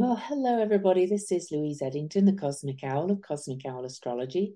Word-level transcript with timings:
Well, 0.00 0.14
hello, 0.14 0.60
everybody. 0.62 1.06
This 1.06 1.32
is 1.32 1.50
Louise 1.50 1.80
Edington, 1.82 2.24
the 2.24 2.32
Cosmic 2.32 2.84
Owl 2.84 3.10
of 3.10 3.20
Cosmic 3.20 3.66
Owl 3.66 3.84
Astrology. 3.84 4.54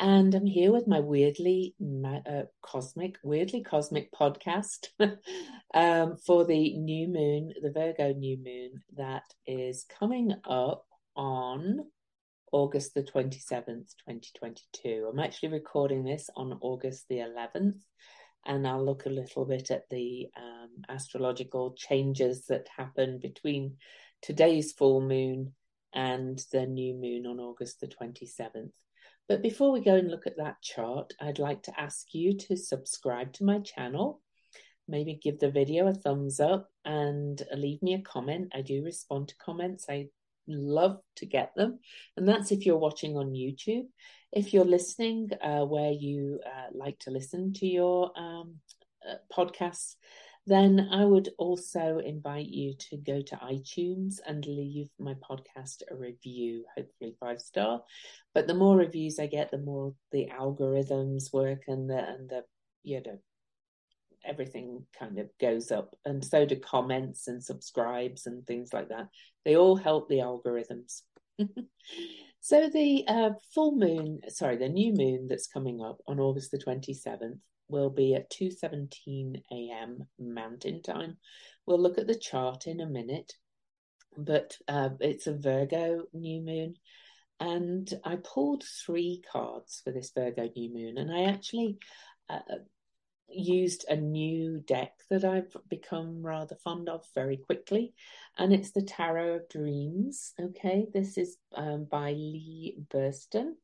And 0.00 0.34
I'm 0.34 0.46
here 0.46 0.72
with 0.72 0.88
my 0.88 0.98
weirdly 0.98 1.76
uh, 2.04 2.42
cosmic, 2.60 3.14
weirdly 3.22 3.62
cosmic 3.62 4.10
podcast 4.12 4.88
um, 5.74 6.16
for 6.26 6.44
the 6.44 6.76
new 6.76 7.06
moon, 7.06 7.52
the 7.62 7.70
Virgo 7.70 8.12
new 8.12 8.36
moon 8.36 8.82
that 8.96 9.22
is 9.46 9.86
coming 9.96 10.34
up 10.44 10.84
on 11.14 11.86
August 12.50 12.94
the 12.94 13.04
27th, 13.04 13.94
2022. 14.08 15.08
I'm 15.08 15.20
actually 15.20 15.50
recording 15.50 16.02
this 16.02 16.28
on 16.34 16.58
August 16.62 17.04
the 17.08 17.18
11th, 17.18 17.78
and 18.44 18.66
I'll 18.66 18.84
look 18.84 19.06
a 19.06 19.10
little 19.10 19.44
bit 19.44 19.70
at 19.70 19.88
the 19.88 20.26
um, 20.36 20.70
astrological 20.88 21.76
changes 21.78 22.46
that 22.46 22.66
happen 22.76 23.20
between 23.22 23.76
today's 24.22 24.72
full 24.72 25.00
moon 25.00 25.52
and 25.94 26.42
the 26.52 26.66
new 26.66 26.94
moon 26.94 27.26
on 27.26 27.40
August 27.40 27.80
the 27.80 27.88
27th. 27.88 28.70
But 29.28 29.42
before 29.42 29.70
we 29.70 29.80
go 29.80 29.94
and 29.94 30.10
look 30.10 30.26
at 30.26 30.38
that 30.38 30.60
chart, 30.60 31.12
I'd 31.20 31.38
like 31.38 31.62
to 31.64 31.80
ask 31.80 32.14
you 32.14 32.36
to 32.36 32.56
subscribe 32.56 33.32
to 33.34 33.44
my 33.44 33.60
channel. 33.60 34.20
Maybe 34.88 35.20
give 35.22 35.38
the 35.38 35.50
video 35.50 35.86
a 35.86 35.94
thumbs 35.94 36.40
up 36.40 36.68
and 36.84 37.40
leave 37.54 37.80
me 37.80 37.94
a 37.94 38.02
comment. 38.02 38.52
I 38.52 38.62
do 38.62 38.82
respond 38.82 39.28
to 39.28 39.36
comments. 39.36 39.86
I 39.88 40.08
love 40.48 40.98
to 41.16 41.26
get 41.26 41.54
them. 41.54 41.78
And 42.16 42.26
that's 42.28 42.50
if 42.50 42.66
you're 42.66 42.76
watching 42.76 43.16
on 43.16 43.30
YouTube. 43.30 43.86
If 44.32 44.52
you're 44.52 44.64
listening 44.64 45.30
uh, 45.40 45.64
where 45.64 45.92
you 45.92 46.40
uh, 46.44 46.68
like 46.72 46.98
to 47.00 47.10
listen 47.10 47.52
to 47.54 47.66
your 47.66 48.10
um, 48.18 48.56
uh, 49.08 49.14
podcasts, 49.32 49.94
then 50.50 50.88
I 50.90 51.04
would 51.04 51.28
also 51.38 51.98
invite 52.04 52.48
you 52.48 52.74
to 52.90 52.96
go 52.96 53.22
to 53.22 53.36
iTunes 53.36 54.16
and 54.26 54.44
leave 54.44 54.88
my 54.98 55.14
podcast 55.14 55.82
a 55.88 55.94
review, 55.94 56.64
hopefully 56.76 57.14
five 57.20 57.40
star. 57.40 57.82
But 58.34 58.48
the 58.48 58.54
more 58.54 58.76
reviews 58.76 59.20
I 59.20 59.26
get, 59.26 59.52
the 59.52 59.58
more 59.58 59.94
the 60.10 60.28
algorithms 60.36 61.32
work 61.32 61.62
and 61.68 61.88
the 61.88 61.98
and 61.98 62.28
the 62.28 62.42
you 62.82 63.00
know 63.00 63.18
everything 64.24 64.84
kind 64.98 65.20
of 65.20 65.30
goes 65.40 65.70
up. 65.70 65.94
And 66.04 66.24
so 66.24 66.44
do 66.44 66.56
comments 66.56 67.28
and 67.28 67.42
subscribes 67.42 68.26
and 68.26 68.44
things 68.44 68.72
like 68.72 68.88
that. 68.88 69.06
They 69.44 69.56
all 69.56 69.76
help 69.76 70.08
the 70.08 70.18
algorithms. 70.18 71.02
So 72.42 72.70
the 72.70 73.04
uh, 73.06 73.30
full 73.54 73.76
moon 73.76 74.20
sorry 74.28 74.56
the 74.56 74.68
new 74.68 74.94
moon 74.94 75.26
that's 75.28 75.46
coming 75.46 75.82
up 75.82 75.98
on 76.06 76.18
august 76.18 76.50
the 76.50 76.56
27th 76.56 77.38
will 77.70 77.90
be 77.90 78.14
at 78.14 78.30
2:17 78.30 79.42
a.m. 79.52 80.06
Mountain 80.18 80.82
Time. 80.82 81.16
We'll 81.66 81.80
look 81.80 81.98
at 81.98 82.06
the 82.06 82.18
chart 82.18 82.66
in 82.66 82.80
a 82.80 82.86
minute, 82.86 83.34
but 84.16 84.56
uh, 84.68 84.90
it's 85.00 85.26
a 85.26 85.36
Virgo 85.36 86.04
new 86.12 86.42
moon, 86.42 86.74
and 87.38 87.92
I 88.04 88.16
pulled 88.16 88.64
three 88.64 89.22
cards 89.32 89.80
for 89.84 89.92
this 89.92 90.12
Virgo 90.14 90.48
new 90.54 90.72
moon, 90.72 90.98
and 90.98 91.12
I 91.12 91.24
actually 91.24 91.78
uh, 92.28 92.40
used 93.32 93.84
a 93.88 93.96
new 93.96 94.60
deck 94.60 94.92
that 95.08 95.24
I've 95.24 95.56
become 95.68 96.22
rather 96.22 96.56
fond 96.56 96.88
of 96.88 97.04
very 97.14 97.36
quickly, 97.36 97.94
and 98.36 98.52
it's 98.52 98.72
the 98.72 98.82
Tarot 98.82 99.36
of 99.36 99.48
Dreams. 99.48 100.32
Okay, 100.40 100.86
this 100.92 101.16
is 101.16 101.36
um, 101.54 101.86
by 101.90 102.12
Lee 102.12 102.76
Bursten. 102.92 103.54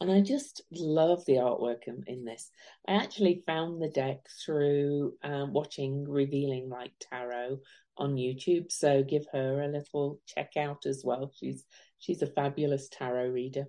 And 0.00 0.10
I 0.10 0.22
just 0.22 0.62
love 0.72 1.24
the 1.26 1.34
artwork 1.34 1.86
in, 1.86 2.04
in 2.06 2.24
this. 2.24 2.50
I 2.88 2.94
actually 2.94 3.42
found 3.46 3.82
the 3.82 3.90
deck 3.90 4.20
through 4.44 5.14
um, 5.22 5.52
watching 5.52 6.08
Revealing 6.08 6.70
Light 6.70 6.92
Tarot 7.00 7.58
on 7.98 8.14
YouTube. 8.14 8.72
So 8.72 9.02
give 9.02 9.26
her 9.32 9.62
a 9.62 9.68
little 9.68 10.20
check 10.26 10.52
out 10.56 10.86
as 10.86 11.02
well. 11.04 11.30
She's 11.38 11.64
she's 11.98 12.22
a 12.22 12.26
fabulous 12.26 12.88
tarot 12.90 13.28
reader. 13.28 13.66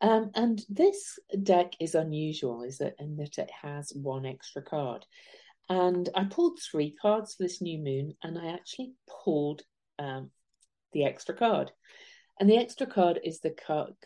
Um, 0.00 0.30
and 0.34 0.60
this 0.68 1.18
deck 1.42 1.74
is 1.78 1.94
unusual, 1.94 2.62
is 2.62 2.80
it, 2.80 2.96
in 2.98 3.16
that 3.18 3.38
it 3.38 3.50
has 3.62 3.92
one 3.94 4.26
extra 4.26 4.62
card. 4.62 5.06
And 5.68 6.08
I 6.14 6.24
pulled 6.24 6.58
three 6.58 6.96
cards 7.00 7.34
for 7.34 7.44
this 7.44 7.62
new 7.62 7.78
moon, 7.78 8.14
and 8.22 8.36
I 8.36 8.52
actually 8.52 8.94
pulled 9.24 9.62
um, 9.98 10.30
the 10.92 11.04
extra 11.04 11.34
card. 11.36 11.70
And 12.40 12.50
the 12.50 12.56
extra 12.56 12.86
card 12.86 13.20
is 13.22 13.40
the 13.40 13.54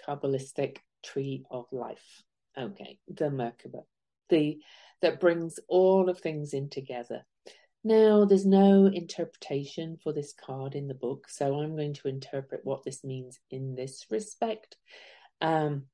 Kabbalistic 0.06 0.78
tree 1.06 1.44
of 1.50 1.66
life. 1.72 2.22
Okay, 2.58 2.98
the 3.08 3.26
Merkaba, 3.26 3.84
the 4.28 4.58
that 5.02 5.20
brings 5.20 5.60
all 5.68 6.08
of 6.08 6.20
things 6.20 6.54
in 6.54 6.70
together. 6.70 7.24
Now, 7.84 8.24
there's 8.24 8.46
no 8.46 8.86
interpretation 8.86 9.98
for 10.02 10.12
this 10.12 10.32
card 10.32 10.74
in 10.74 10.88
the 10.88 10.94
book, 10.94 11.28
so 11.28 11.60
I'm 11.60 11.76
going 11.76 11.94
to 11.94 12.08
interpret 12.08 12.62
what 12.64 12.82
this 12.82 13.04
means 13.04 13.38
in 13.50 13.76
this 13.76 14.06
respect. 14.10 14.76
Um, 15.40 15.84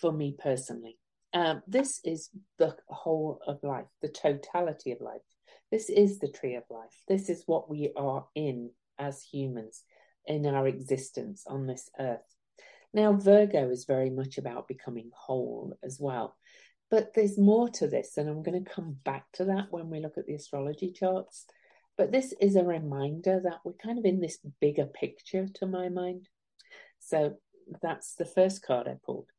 for 0.00 0.12
me 0.12 0.34
personally, 0.38 0.96
um, 1.34 1.62
this 1.66 2.00
is 2.04 2.30
the 2.58 2.76
whole 2.88 3.40
of 3.46 3.62
life, 3.62 3.86
the 4.00 4.08
totality 4.08 4.92
of 4.92 5.00
life. 5.00 5.20
This 5.70 5.90
is 5.90 6.18
the 6.18 6.28
tree 6.30 6.54
of 6.54 6.64
life. 6.70 6.94
This 7.08 7.28
is 7.28 7.42
what 7.46 7.68
we 7.68 7.92
are 7.96 8.26
in 8.34 8.70
as 8.98 9.22
humans 9.22 9.82
in 10.26 10.46
our 10.46 10.66
existence 10.66 11.44
on 11.46 11.66
this 11.66 11.90
earth. 11.98 12.20
Now, 12.94 13.12
Virgo 13.12 13.70
is 13.70 13.84
very 13.84 14.10
much 14.10 14.38
about 14.38 14.68
becoming 14.68 15.10
whole 15.14 15.76
as 15.82 15.98
well. 15.98 16.36
But 16.90 17.14
there's 17.14 17.38
more 17.38 17.70
to 17.70 17.86
this, 17.86 18.18
and 18.18 18.28
I'm 18.28 18.42
going 18.42 18.62
to 18.62 18.70
come 18.70 18.98
back 19.02 19.24
to 19.34 19.46
that 19.46 19.68
when 19.70 19.88
we 19.88 20.00
look 20.00 20.18
at 20.18 20.26
the 20.26 20.34
astrology 20.34 20.92
charts. 20.92 21.46
But 21.96 22.12
this 22.12 22.34
is 22.40 22.56
a 22.56 22.64
reminder 22.64 23.40
that 23.44 23.60
we're 23.64 23.72
kind 23.72 23.98
of 23.98 24.04
in 24.04 24.20
this 24.20 24.38
bigger 24.60 24.86
picture 24.86 25.48
to 25.54 25.66
my 25.66 25.88
mind. 25.88 26.28
So 27.00 27.36
that's 27.80 28.14
the 28.14 28.26
first 28.26 28.62
card 28.62 28.88
I 28.88 28.96
pulled. 29.04 29.30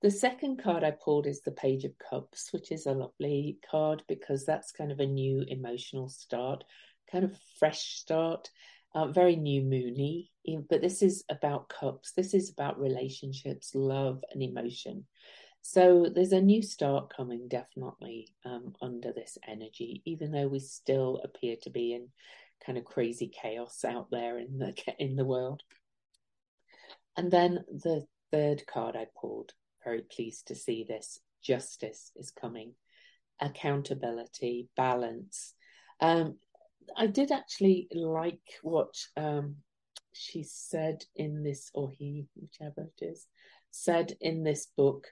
The 0.00 0.10
second 0.10 0.62
card 0.62 0.84
I 0.84 0.92
pulled 0.92 1.26
is 1.26 1.42
the 1.42 1.52
Page 1.52 1.84
of 1.84 1.92
Cups, 1.98 2.52
which 2.52 2.72
is 2.72 2.86
a 2.86 2.92
lovely 2.92 3.58
card 3.70 4.02
because 4.08 4.44
that's 4.44 4.72
kind 4.72 4.90
of 4.90 5.00
a 5.00 5.06
new 5.06 5.44
emotional 5.46 6.08
start, 6.08 6.64
kind 7.10 7.24
of 7.24 7.38
fresh 7.58 7.98
start 7.98 8.50
uh, 8.94 9.08
very 9.08 9.36
new 9.36 9.62
moony, 9.62 10.30
but 10.68 10.82
this 10.82 11.02
is 11.02 11.24
about 11.30 11.68
cups. 11.68 12.12
This 12.12 12.34
is 12.34 12.50
about 12.50 12.80
relationships, 12.80 13.74
love, 13.74 14.22
and 14.32 14.42
emotion. 14.42 15.06
So 15.62 16.08
there's 16.12 16.32
a 16.32 16.40
new 16.40 16.60
start 16.60 17.14
coming 17.14 17.46
definitely 17.48 18.28
um, 18.44 18.74
under 18.82 19.12
this 19.12 19.38
energy, 19.46 20.02
even 20.04 20.32
though 20.32 20.48
we 20.48 20.58
still 20.58 21.20
appear 21.24 21.56
to 21.62 21.70
be 21.70 21.94
in 21.94 22.08
kind 22.64 22.76
of 22.76 22.84
crazy 22.84 23.28
chaos 23.28 23.84
out 23.84 24.10
there 24.10 24.38
in 24.38 24.58
the 24.58 24.74
in 24.98 25.16
the 25.16 25.24
world. 25.24 25.62
And 27.16 27.30
then 27.30 27.64
the 27.68 28.06
third 28.32 28.66
card 28.66 28.96
I 28.96 29.06
pulled, 29.20 29.52
very 29.84 30.02
pleased 30.02 30.48
to 30.48 30.54
see 30.54 30.84
this. 30.84 31.20
Justice 31.42 32.10
is 32.16 32.30
coming, 32.30 32.74
accountability, 33.40 34.68
balance. 34.76 35.54
Um, 36.00 36.38
I 36.96 37.06
did 37.06 37.32
actually 37.32 37.88
like 37.92 38.40
what 38.62 38.94
um, 39.16 39.56
she 40.12 40.42
said 40.42 41.04
in 41.16 41.42
this, 41.42 41.70
or 41.74 41.90
he, 41.90 42.26
whichever 42.34 42.88
it 42.98 43.04
is, 43.04 43.26
said 43.70 44.12
in 44.20 44.44
this 44.44 44.66
book 44.76 45.06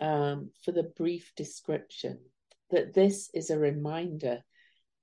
um, 0.00 0.50
for 0.64 0.72
the 0.72 0.90
brief 0.96 1.32
description 1.36 2.18
that 2.70 2.94
this 2.94 3.30
is 3.34 3.50
a 3.50 3.58
reminder 3.58 4.42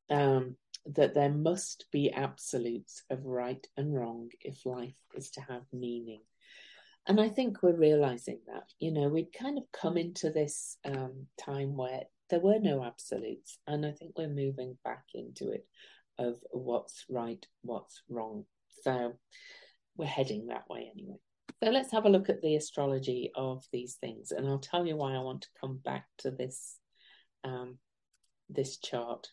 um, 0.09 0.55
that 0.85 1.15
there 1.15 1.31
must 1.31 1.85
be 1.91 2.11
absolutes 2.11 3.03
of 3.09 3.25
right 3.25 3.65
and 3.75 3.93
wrong 3.93 4.29
if 4.41 4.65
life 4.65 4.95
is 5.15 5.31
to 5.31 5.41
have 5.41 5.63
meaning. 5.73 6.21
And 7.07 7.19
I 7.19 7.29
think 7.29 7.61
we're 7.61 7.75
realizing 7.75 8.39
that, 8.47 8.71
you 8.79 8.91
know, 8.91 9.07
we'd 9.09 9.33
kind 9.33 9.57
of 9.57 9.63
come 9.71 9.97
into 9.97 10.31
this 10.31 10.77
um, 10.85 11.27
time 11.39 11.75
where 11.75 12.03
there 12.29 12.39
were 12.39 12.59
no 12.59 12.83
absolutes. 12.83 13.59
And 13.67 13.85
I 13.85 13.91
think 13.91 14.17
we're 14.17 14.27
moving 14.27 14.77
back 14.83 15.03
into 15.13 15.51
it 15.51 15.67
of 16.17 16.35
what's 16.51 17.05
right, 17.09 17.45
what's 17.61 18.01
wrong. 18.09 18.45
So 18.83 19.13
we're 19.97 20.05
heading 20.05 20.47
that 20.47 20.69
way 20.69 20.91
anyway. 20.93 21.17
So 21.63 21.69
let's 21.69 21.91
have 21.91 22.05
a 22.05 22.09
look 22.09 22.29
at 22.29 22.41
the 22.41 22.55
astrology 22.55 23.31
of 23.35 23.63
these 23.71 23.95
things, 23.95 24.31
and 24.31 24.47
I'll 24.47 24.59
tell 24.59 24.85
you 24.85 24.97
why 24.97 25.13
I 25.13 25.19
want 25.19 25.43
to 25.43 25.59
come 25.59 25.79
back 25.83 26.05
to 26.19 26.31
this 26.31 26.77
um, 27.43 27.77
this 28.49 28.77
chart. 28.77 29.27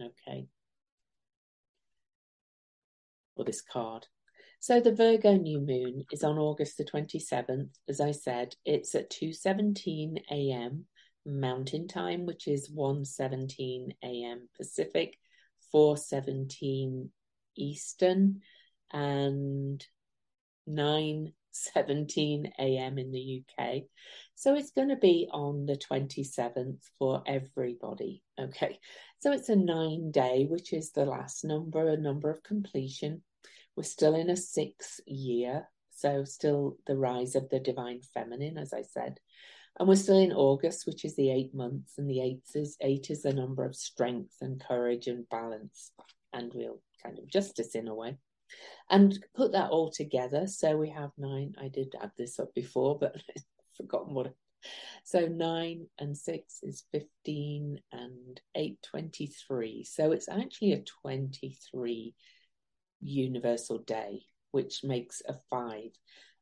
Okay, 0.00 0.46
or 3.36 3.44
this 3.44 3.62
card. 3.62 4.06
So 4.58 4.80
the 4.80 4.94
Virgo 4.94 5.36
new 5.36 5.60
moon 5.60 6.04
is 6.10 6.24
on 6.24 6.38
August 6.38 6.78
the 6.78 6.84
27th. 6.84 7.70
As 7.88 8.00
I 8.00 8.12
said, 8.12 8.54
it's 8.64 8.94
at 8.94 9.10
2:17 9.10 10.18
a.m. 10.30 10.86
Mountain 11.24 11.88
Time, 11.88 12.24
which 12.24 12.48
is 12.48 12.70
1:17 12.70 13.90
a.m. 14.02 14.48
Pacific, 14.56 15.18
4:17 15.74 17.10
Eastern 17.56 18.42
and 18.92 19.86
9:17 20.68 22.52
a.m. 22.58 22.98
in 22.98 23.10
the 23.10 23.42
UK. 23.42 23.82
So 24.34 24.54
it's 24.54 24.72
going 24.72 24.88
to 24.88 24.96
be 24.96 25.28
on 25.32 25.66
the 25.66 25.76
27th 25.76 26.80
for 26.98 27.22
everybody. 27.26 28.22
Okay. 28.38 28.78
So 29.20 29.32
it's 29.32 29.48
a 29.48 29.56
9 29.56 30.10
day, 30.10 30.46
which 30.48 30.72
is 30.72 30.92
the 30.92 31.06
last 31.06 31.44
number, 31.44 31.88
a 31.88 31.96
number 31.96 32.30
of 32.30 32.42
completion. 32.42 33.22
We're 33.76 33.84
still 33.84 34.14
in 34.14 34.30
a 34.30 34.36
sixth 34.36 35.00
year, 35.06 35.68
so 35.90 36.24
still 36.24 36.76
the 36.86 36.96
rise 36.96 37.34
of 37.34 37.48
the 37.48 37.60
divine 37.60 38.00
feminine, 38.14 38.58
as 38.58 38.72
I 38.72 38.82
said. 38.82 39.20
And 39.78 39.88
we're 39.88 39.96
still 39.96 40.18
in 40.18 40.32
August, 40.32 40.86
which 40.86 41.04
is 41.04 41.16
the 41.16 41.30
eight 41.30 41.54
months, 41.54 41.98
and 41.98 42.08
the 42.08 42.20
eight 42.20 42.42
is 42.54 42.76
eight 42.80 43.10
is 43.10 43.22
the 43.22 43.32
number 43.32 43.64
of 43.64 43.76
strength 43.76 44.36
and 44.40 44.60
courage 44.60 45.06
and 45.06 45.28
balance 45.28 45.92
and 46.32 46.54
real 46.54 46.80
kind 47.02 47.18
of 47.18 47.28
justice 47.28 47.74
in 47.74 47.88
a 47.88 47.94
way. 47.94 48.16
And 48.88 49.18
put 49.34 49.52
that 49.52 49.70
all 49.70 49.90
together. 49.90 50.46
So 50.46 50.76
we 50.76 50.90
have 50.90 51.10
nine. 51.18 51.54
I 51.60 51.68
did 51.68 51.94
add 52.00 52.12
this 52.16 52.38
up 52.38 52.54
before, 52.54 52.98
but 52.98 53.16
I've 53.36 53.42
forgotten 53.76 54.14
what. 54.14 54.32
So 55.04 55.26
nine 55.26 55.86
and 55.98 56.16
six 56.16 56.60
is 56.62 56.84
15 56.92 57.78
and 57.92 58.40
eight, 58.54 58.78
23. 58.82 59.84
So 59.84 60.12
it's 60.12 60.28
actually 60.28 60.72
a 60.72 60.84
23 61.02 62.14
universal 63.00 63.78
day, 63.78 64.22
which 64.50 64.82
makes 64.82 65.22
a 65.28 65.34
five. 65.50 65.90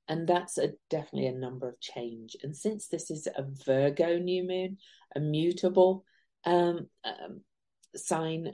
And 0.08 0.28
that's 0.28 0.58
a, 0.58 0.72
definitely 0.90 1.28
a 1.28 1.32
number 1.32 1.68
of 1.68 1.80
change. 1.80 2.36
And 2.42 2.54
since 2.54 2.88
this 2.88 3.10
is 3.10 3.26
a 3.26 3.44
Virgo 3.64 4.18
new 4.18 4.44
moon, 4.44 4.78
a 5.16 5.20
mutable 5.20 6.04
um, 6.44 6.88
um, 7.04 7.40
sign, 7.96 8.52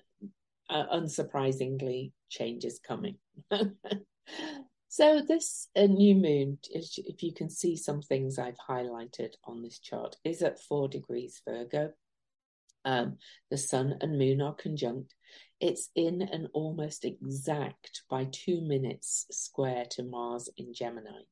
uh, 0.68 0.84
unsurprisingly, 0.94 2.12
change 2.28 2.64
is 2.64 2.78
coming. 2.78 3.16
so 4.88 5.22
this 5.26 5.68
uh, 5.74 5.86
new 5.86 6.14
moon, 6.14 6.58
if 6.70 7.22
you 7.22 7.34
can 7.34 7.50
see 7.50 7.76
some 7.76 8.02
things 8.02 8.38
I've 8.38 8.58
highlighted 8.68 9.34
on 9.44 9.62
this 9.62 9.80
chart, 9.80 10.16
is 10.24 10.42
at 10.42 10.60
four 10.60 10.88
degrees 10.88 11.42
Virgo. 11.44 11.90
Um, 12.84 13.18
the 13.50 13.58
sun 13.58 13.96
and 14.00 14.18
moon 14.18 14.40
are 14.40 14.54
conjunct. 14.54 15.14
It's 15.60 15.90
in 15.94 16.22
an 16.22 16.48
almost 16.54 17.04
exact 17.04 18.02
by 18.08 18.26
two 18.30 18.62
minutes 18.62 19.26
square 19.30 19.84
to 19.90 20.02
Mars 20.02 20.48
in 20.56 20.72
Gemini, 20.72 21.22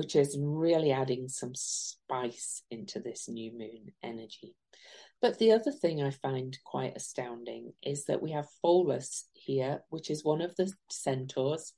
which 0.00 0.16
is 0.16 0.38
really 0.40 0.92
adding 0.92 1.28
some 1.28 1.54
spice 1.54 2.62
into 2.70 3.00
this 3.00 3.28
new 3.28 3.52
moon 3.52 3.92
energy. 4.02 4.54
But 5.20 5.38
the 5.38 5.52
other 5.52 5.72
thing 5.72 6.02
I 6.02 6.10
find 6.10 6.56
quite 6.64 6.96
astounding 6.96 7.74
is 7.82 8.06
that 8.06 8.22
we 8.22 8.30
have 8.30 8.48
Pholus 8.64 9.24
here, 9.34 9.82
which 9.90 10.08
is 10.08 10.24
one 10.24 10.40
of 10.40 10.56
the 10.56 10.72
centaurs. 10.88 11.74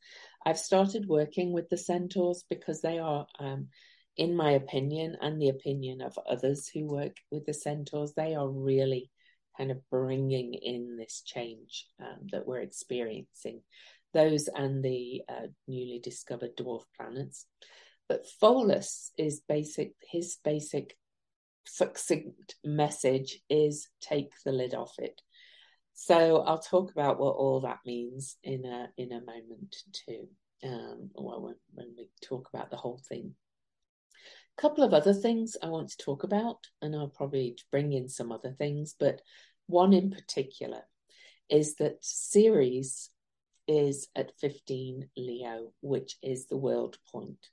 I've 0.46 0.60
started 0.60 1.08
working 1.08 1.52
with 1.52 1.68
the 1.68 1.76
centaurs 1.76 2.44
because 2.48 2.80
they 2.80 3.00
are, 3.00 3.26
um, 3.40 3.70
in 4.16 4.36
my 4.36 4.52
opinion, 4.52 5.16
and 5.20 5.42
the 5.42 5.48
opinion 5.48 6.00
of 6.00 6.16
others 6.24 6.70
who 6.72 6.86
work 6.86 7.16
with 7.32 7.44
the 7.44 7.54
centaurs, 7.54 8.12
they 8.14 8.36
are 8.36 8.48
really 8.48 9.10
kind 9.58 9.72
of 9.72 9.90
bringing 9.90 10.54
in 10.54 10.96
this 10.96 11.24
change 11.26 11.88
um, 12.00 12.28
that 12.30 12.46
we're 12.46 12.60
experiencing, 12.60 13.62
those 14.14 14.48
and 14.54 14.84
the 14.84 15.22
uh, 15.28 15.48
newly 15.66 15.98
discovered 16.00 16.56
dwarf 16.56 16.82
planets. 16.96 17.46
But 18.08 18.26
Pholus 18.40 19.10
is 19.16 19.40
basic, 19.48 19.94
his 20.10 20.38
basic 20.44 20.96
succinct 21.64 22.56
message 22.64 23.40
is 23.48 23.88
take 24.00 24.32
the 24.44 24.52
lid 24.52 24.74
off 24.74 24.94
it. 24.98 25.20
So 25.94 26.38
I'll 26.38 26.58
talk 26.58 26.90
about 26.90 27.18
what 27.18 27.36
all 27.36 27.60
that 27.60 27.80
means 27.86 28.36
in 28.42 28.64
a 28.64 28.88
in 28.96 29.12
a 29.12 29.24
moment 29.24 29.76
too. 29.92 30.28
Um, 30.64 31.10
well, 31.14 31.42
when, 31.42 31.54
when 31.74 31.94
we 31.96 32.08
talk 32.22 32.48
about 32.52 32.70
the 32.70 32.76
whole 32.76 33.00
thing. 33.08 33.34
A 34.58 34.60
couple 34.60 34.84
of 34.84 34.94
other 34.94 35.14
things 35.14 35.56
I 35.62 35.66
want 35.68 35.88
to 35.90 35.96
talk 35.96 36.24
about, 36.24 36.58
and 36.80 36.94
I'll 36.94 37.08
probably 37.08 37.56
bring 37.70 37.92
in 37.92 38.08
some 38.08 38.30
other 38.30 38.52
things, 38.52 38.94
but 38.98 39.22
one 39.66 39.92
in 39.92 40.10
particular 40.10 40.82
is 41.48 41.76
that 41.76 41.98
Ceres 42.02 43.10
is 43.66 44.08
at 44.14 44.38
15 44.40 45.08
Leo, 45.16 45.72
which 45.80 46.16
is 46.22 46.46
the 46.46 46.56
world 46.56 46.98
point. 47.10 47.48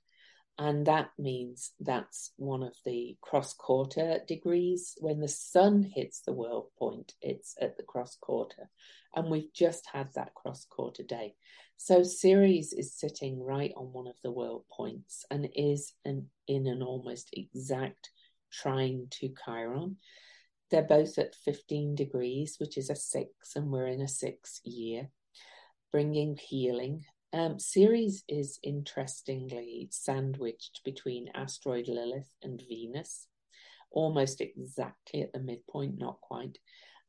And 0.60 0.86
that 0.88 1.08
means 1.18 1.72
that's 1.80 2.32
one 2.36 2.62
of 2.62 2.74
the 2.84 3.16
cross 3.22 3.54
quarter 3.54 4.18
degrees. 4.28 4.94
When 5.00 5.18
the 5.18 5.26
sun 5.26 5.82
hits 5.82 6.20
the 6.20 6.34
world 6.34 6.66
point, 6.78 7.14
it's 7.22 7.54
at 7.62 7.78
the 7.78 7.82
cross 7.82 8.18
quarter. 8.20 8.68
And 9.16 9.30
we've 9.30 9.50
just 9.54 9.86
had 9.90 10.12
that 10.14 10.34
cross 10.34 10.66
quarter 10.68 11.02
day. 11.02 11.34
So 11.78 12.02
Ceres 12.02 12.74
is 12.74 12.92
sitting 12.92 13.42
right 13.42 13.72
on 13.74 13.94
one 13.94 14.06
of 14.06 14.20
the 14.22 14.30
world 14.30 14.64
points 14.70 15.24
and 15.30 15.48
is 15.56 15.94
an, 16.04 16.28
in 16.46 16.66
an 16.66 16.82
almost 16.82 17.30
exact 17.32 18.10
trine 18.52 19.06
to 19.12 19.32
Chiron. 19.42 19.96
They're 20.70 20.82
both 20.82 21.16
at 21.16 21.34
15 21.36 21.94
degrees, 21.94 22.56
which 22.58 22.76
is 22.76 22.90
a 22.90 22.96
six, 22.96 23.56
and 23.56 23.70
we're 23.70 23.86
in 23.86 24.02
a 24.02 24.08
six 24.08 24.60
year, 24.62 25.08
bringing 25.90 26.36
healing. 26.36 27.06
Um, 27.32 27.58
Ceres 27.58 28.24
is 28.28 28.58
interestingly 28.62 29.88
sandwiched 29.90 30.80
between 30.84 31.30
asteroid 31.34 31.86
Lilith 31.88 32.30
and 32.42 32.62
Venus, 32.68 33.26
almost 33.90 34.40
exactly 34.40 35.22
at 35.22 35.32
the 35.32 35.40
midpoint, 35.40 35.98
not 35.98 36.20
quite. 36.20 36.58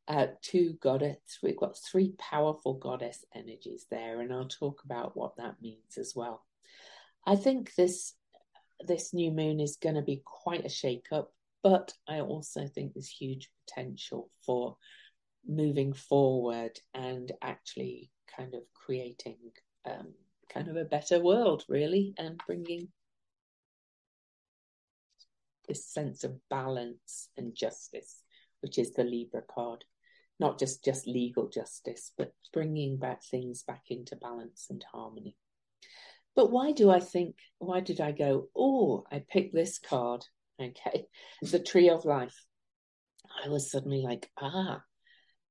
Uh, 0.07 0.27
two 0.41 0.73
goddess, 0.81 1.39
we've 1.41 1.57
got 1.57 1.77
three 1.77 2.13
powerful 2.17 2.73
goddess 2.73 3.23
energies 3.35 3.85
there, 3.89 4.21
and 4.21 4.33
I'll 4.33 4.47
talk 4.47 4.83
about 4.83 5.15
what 5.15 5.37
that 5.37 5.61
means 5.61 5.97
as 5.97 6.13
well. 6.15 6.45
I 7.25 7.35
think 7.35 7.73
this 7.75 8.13
this 8.87 9.13
new 9.13 9.29
moon 9.31 9.59
is 9.59 9.77
going 9.77 9.93
to 9.93 10.01
be 10.01 10.23
quite 10.25 10.65
a 10.65 10.69
shake 10.69 11.05
up 11.11 11.31
but 11.63 11.93
I 12.07 12.21
also 12.21 12.67
think 12.67 12.93
there's 12.93 13.09
huge 13.09 13.49
potential 13.67 14.29
for 14.45 14.77
moving 15.47 15.93
forward 15.93 16.79
and 16.93 17.31
actually 17.41 18.11
kind 18.35 18.53
of 18.53 18.61
creating 18.73 19.37
um, 19.85 20.13
kind 20.49 20.67
of 20.67 20.75
a 20.75 20.85
better 20.85 21.19
world, 21.19 21.63
really, 21.67 22.13
and 22.17 22.41
bringing 22.45 22.89
this 25.67 25.85
sense 25.85 26.23
of 26.23 26.39
balance 26.49 27.29
and 27.37 27.55
justice, 27.55 28.23
which 28.61 28.77
is 28.77 28.93
the 28.93 29.03
Libra 29.03 29.41
card. 29.41 29.85
Not 30.39 30.57
just 30.57 30.83
just 30.83 31.05
legal 31.05 31.49
justice, 31.49 32.11
but 32.17 32.33
bringing 32.51 32.97
back 32.97 33.23
things 33.23 33.63
back 33.63 33.83
into 33.89 34.15
balance 34.15 34.67
and 34.69 34.83
harmony. 34.91 35.35
But 36.35 36.51
why 36.51 36.71
do 36.71 36.89
I 36.89 36.99
think? 36.99 37.35
Why 37.59 37.79
did 37.79 38.01
I 38.01 38.11
go? 38.11 38.47
Oh, 38.55 39.03
I 39.11 39.23
picked 39.29 39.53
this 39.53 39.77
card 39.77 40.25
Okay. 40.61 41.07
The 41.41 41.59
tree 41.59 41.89
of 41.89 42.05
life. 42.05 42.45
I 43.43 43.49
was 43.49 43.71
suddenly 43.71 44.01
like, 44.01 44.29
ah, 44.39 44.81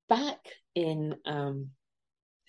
back 0.09 0.39
in, 0.75 1.17
um, 1.25 1.71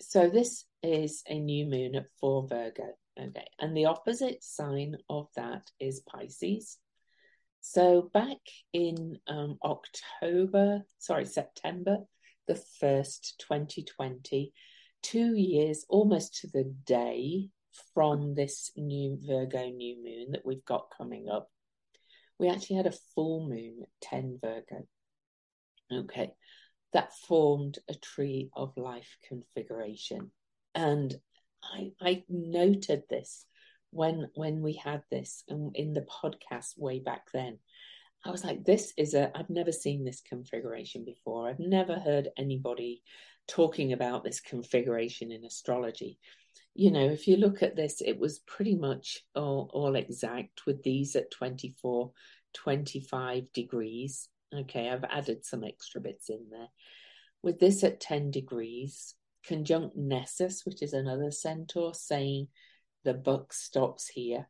so 0.02 0.28
this 0.28 0.64
is 0.82 1.22
a 1.28 1.38
new 1.38 1.66
moon 1.66 2.04
for 2.20 2.46
Virgo. 2.48 2.96
Okay. 3.18 3.46
And 3.60 3.76
the 3.76 3.86
opposite 3.86 4.42
sign 4.42 4.96
of 5.08 5.28
that 5.36 5.70
is 5.78 6.00
Pisces. 6.00 6.78
So 7.60 8.10
back 8.12 8.38
in 8.72 9.18
um, 9.28 9.58
October, 9.62 10.82
sorry, 10.98 11.26
September 11.26 11.98
the 12.48 12.60
1st, 12.82 13.36
2020, 13.38 14.52
two 15.02 15.36
years 15.36 15.84
almost 15.88 16.40
to 16.40 16.48
the 16.48 16.74
day 16.84 17.48
from 17.94 18.34
this 18.34 18.72
new 18.76 19.18
Virgo 19.20 19.68
new 19.70 20.02
moon 20.02 20.32
that 20.32 20.44
we've 20.44 20.64
got 20.64 20.92
coming 20.96 21.28
up, 21.30 21.48
we 22.38 22.48
actually 22.48 22.76
had 22.76 22.86
a 22.86 22.98
full 23.14 23.48
moon 23.48 23.78
at 23.82 23.88
10 24.08 24.38
Virgo. 24.42 24.86
Okay, 25.92 26.32
that 26.92 27.14
formed 27.14 27.78
a 27.88 27.94
tree 27.94 28.50
of 28.54 28.76
life 28.76 29.16
configuration. 29.28 30.30
And 30.74 31.14
I, 31.62 31.92
I 32.00 32.24
noted 32.28 33.04
this 33.08 33.46
when 33.90 34.28
when 34.34 34.62
we 34.62 34.74
had 34.74 35.02
this 35.10 35.44
in 35.48 35.92
the 35.92 36.06
podcast 36.22 36.78
way 36.78 37.00
back 37.00 37.26
then. 37.32 37.58
I 38.24 38.30
was 38.30 38.44
like, 38.44 38.64
this 38.64 38.92
is 38.96 39.14
a, 39.14 39.36
I've 39.36 39.50
never 39.50 39.72
seen 39.72 40.04
this 40.04 40.20
configuration 40.20 41.04
before. 41.04 41.48
I've 41.48 41.58
never 41.58 41.94
heard 41.94 42.28
anybody 42.36 43.02
talking 43.48 43.92
about 43.92 44.22
this 44.22 44.40
configuration 44.40 45.32
in 45.32 45.44
astrology 45.44 46.18
you 46.74 46.90
know, 46.90 47.04
if 47.10 47.28
you 47.28 47.36
look 47.36 47.62
at 47.62 47.76
this, 47.76 48.00
it 48.00 48.18
was 48.18 48.38
pretty 48.40 48.76
much 48.76 49.20
all, 49.34 49.70
all 49.72 49.94
exact 49.94 50.64
with 50.66 50.82
these 50.82 51.16
at 51.16 51.30
24, 51.30 52.10
25 52.54 53.52
degrees. 53.52 54.28
Okay, 54.54 54.90
I've 54.90 55.04
added 55.04 55.44
some 55.44 55.64
extra 55.64 56.00
bits 56.00 56.28
in 56.28 56.46
there. 56.50 56.68
With 57.42 57.58
this 57.58 57.82
at 57.84 58.00
10 58.00 58.30
degrees, 58.30 59.14
conjunct 59.46 59.96
Nessus, 59.96 60.64
which 60.64 60.82
is 60.82 60.92
another 60.92 61.30
centaur, 61.30 61.94
saying 61.94 62.48
the 63.04 63.14
buck 63.14 63.52
stops 63.52 64.08
here. 64.08 64.48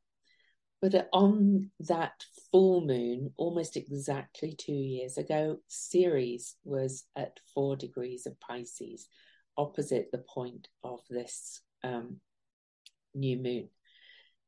But 0.81 1.09
on 1.13 1.71
that 1.81 2.25
full 2.51 2.81
moon, 2.81 3.33
almost 3.37 3.77
exactly 3.77 4.55
two 4.59 4.73
years 4.73 5.17
ago, 5.17 5.59
Ceres 5.69 6.57
was 6.65 7.05
at 7.15 7.39
four 7.55 7.77
degrees 7.77 8.27
of 8.27 8.41
Pisces, 8.41 9.09
opposite 9.57 10.09
the 10.11 10.19
point 10.19 10.67
of 10.83 10.99
this 11.09 11.61
um, 11.85 12.17
new 13.15 13.39
moon. 13.39 13.69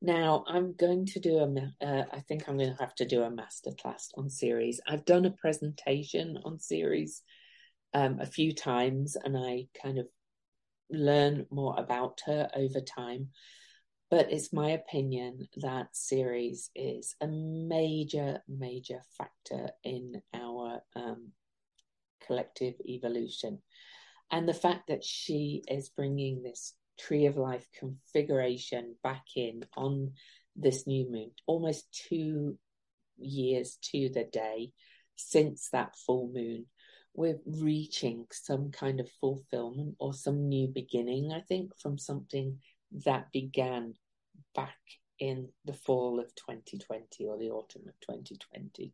Now 0.04 0.44
I'm 0.46 0.75
going 0.75 1.06
to 1.06 1.18
do 1.18 1.38
a. 1.38 1.73
Uh, 1.82 2.04
I 2.12 2.20
think 2.20 2.46
I'm 2.46 2.58
going 2.58 2.75
to 2.76 2.82
have 2.82 2.94
to 2.96 3.06
do 3.06 3.23
a 3.23 3.30
masterclass 3.30 4.08
on 4.18 4.28
Ceres. 4.28 4.78
I've 4.87 5.06
done 5.06 5.25
a 5.25 5.30
presentation 5.30 6.38
on 6.44 6.58
Ceres 6.58 7.23
um, 7.94 8.20
a 8.20 8.26
few 8.26 8.52
times, 8.52 9.16
and 9.16 9.34
I 9.34 9.68
kind 9.82 9.96
of 9.96 10.06
learn 10.90 11.46
more 11.50 11.75
about 11.78 12.20
her 12.26 12.50
over 12.54 12.82
time. 12.82 13.30
But 14.11 14.30
it's 14.30 14.52
my 14.52 14.73
opinion 14.73 15.49
that 15.62 15.96
Ceres 15.96 16.68
is 16.75 17.16
a 17.23 17.26
major, 17.26 18.42
major 18.46 19.00
factor 19.16 19.70
in 19.84 20.20
our 20.34 20.82
um, 20.94 21.28
collective 22.26 22.75
evolution. 22.87 23.62
And 24.30 24.46
the 24.46 24.52
fact 24.52 24.88
that 24.88 25.02
she 25.02 25.64
is 25.66 25.88
bringing 25.88 26.42
this 26.42 26.75
tree 26.98 27.26
of 27.26 27.36
life 27.36 27.66
configuration 27.78 28.96
back 29.02 29.24
in 29.36 29.64
on 29.76 30.12
this 30.56 30.86
new 30.86 31.10
moon, 31.10 31.30
almost 31.46 32.06
two 32.08 32.58
years 33.18 33.78
to 33.82 34.08
the 34.08 34.24
day 34.24 34.72
since 35.16 35.68
that 35.70 35.96
full 35.96 36.30
moon, 36.32 36.66
we're 37.14 37.38
reaching 37.46 38.26
some 38.32 38.70
kind 38.70 39.00
of 39.00 39.10
fulfillment 39.20 39.94
or 39.98 40.12
some 40.12 40.48
new 40.48 40.66
beginning, 40.66 41.32
I 41.32 41.40
think, 41.40 41.78
from 41.78 41.96
something 41.98 42.58
that 43.04 43.30
began 43.32 43.94
back 44.54 44.76
in 45.18 45.48
the 45.64 45.74
fall 45.74 46.18
of 46.18 46.34
2020 46.34 47.24
or 47.26 47.38
the 47.38 47.50
autumn 47.50 47.82
of 47.88 47.98
2020. 48.00 48.92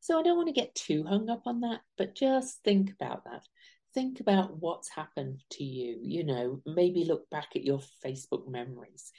So 0.00 0.18
I 0.18 0.22
don't 0.22 0.36
want 0.36 0.48
to 0.48 0.60
get 0.60 0.74
too 0.74 1.04
hung 1.04 1.28
up 1.28 1.42
on 1.46 1.60
that, 1.60 1.80
but 1.96 2.14
just 2.14 2.62
think 2.62 2.92
about 2.92 3.24
that. 3.24 3.42
Think 3.94 4.20
about 4.20 4.58
what's 4.58 4.88
happened 4.88 5.42
to 5.52 5.64
you. 5.64 5.98
You 6.02 6.24
know, 6.24 6.62
maybe 6.66 7.04
look 7.04 7.28
back 7.30 7.48
at 7.54 7.64
your 7.64 7.80
Facebook 8.04 8.48
memories 8.48 9.12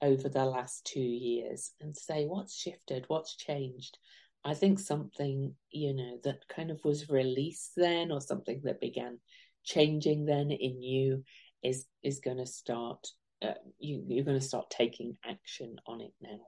over 0.00 0.28
the 0.28 0.44
last 0.44 0.84
two 0.84 1.00
years 1.00 1.72
and 1.80 1.96
say, 1.96 2.26
what's 2.26 2.54
shifted? 2.54 3.04
What's 3.08 3.36
changed? 3.36 3.98
I 4.44 4.54
think 4.54 4.78
something, 4.78 5.54
you 5.70 5.94
know, 5.94 6.18
that 6.24 6.48
kind 6.48 6.70
of 6.70 6.84
was 6.84 7.08
released 7.08 7.72
then 7.76 8.10
or 8.10 8.20
something 8.20 8.60
that 8.64 8.80
began 8.80 9.18
changing 9.64 10.24
then 10.24 10.50
in 10.50 10.82
you 10.82 11.24
is 11.62 11.86
is 12.02 12.20
going 12.20 12.38
to 12.38 12.46
start 12.46 13.06
uh, 13.42 13.54
you 13.78 14.02
you're 14.08 14.24
going 14.24 14.38
to 14.38 14.44
start 14.44 14.70
taking 14.70 15.16
action 15.24 15.76
on 15.86 16.00
it 16.00 16.12
now 16.20 16.40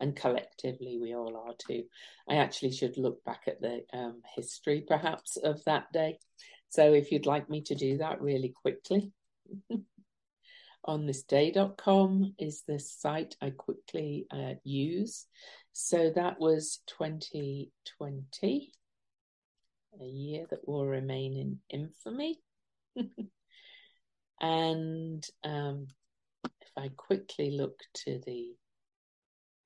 and 0.00 0.16
collectively 0.16 0.98
we 1.00 1.14
all 1.14 1.36
are 1.36 1.54
too 1.58 1.84
i 2.28 2.36
actually 2.36 2.72
should 2.72 2.96
look 2.96 3.22
back 3.24 3.42
at 3.46 3.60
the 3.60 3.82
um, 3.92 4.20
history 4.34 4.82
perhaps 4.86 5.36
of 5.36 5.62
that 5.64 5.84
day 5.92 6.18
so 6.74 6.92
if 6.92 7.12
you'd 7.12 7.26
like 7.26 7.48
me 7.48 7.62
to 7.62 7.74
do 7.74 7.98
that 7.98 8.20
really 8.20 8.52
quickly 8.62 9.12
on 10.84 11.06
this 11.06 11.22
day.com 11.22 12.34
is 12.38 12.62
the 12.66 12.78
site 12.78 13.36
i 13.40 13.50
quickly 13.50 14.26
uh, 14.30 14.54
use 14.64 15.26
so 15.76 16.12
that 16.14 16.38
was 16.38 16.78
2020, 16.86 18.72
a 20.00 20.04
year 20.04 20.46
that 20.48 20.68
will 20.68 20.86
remain 20.86 21.36
in 21.36 21.58
infamy. 21.68 22.38
and 24.40 25.26
um, 25.42 25.88
if 26.44 26.68
I 26.76 26.90
quickly 26.96 27.50
look 27.50 27.80
to 28.04 28.20
the 28.24 28.54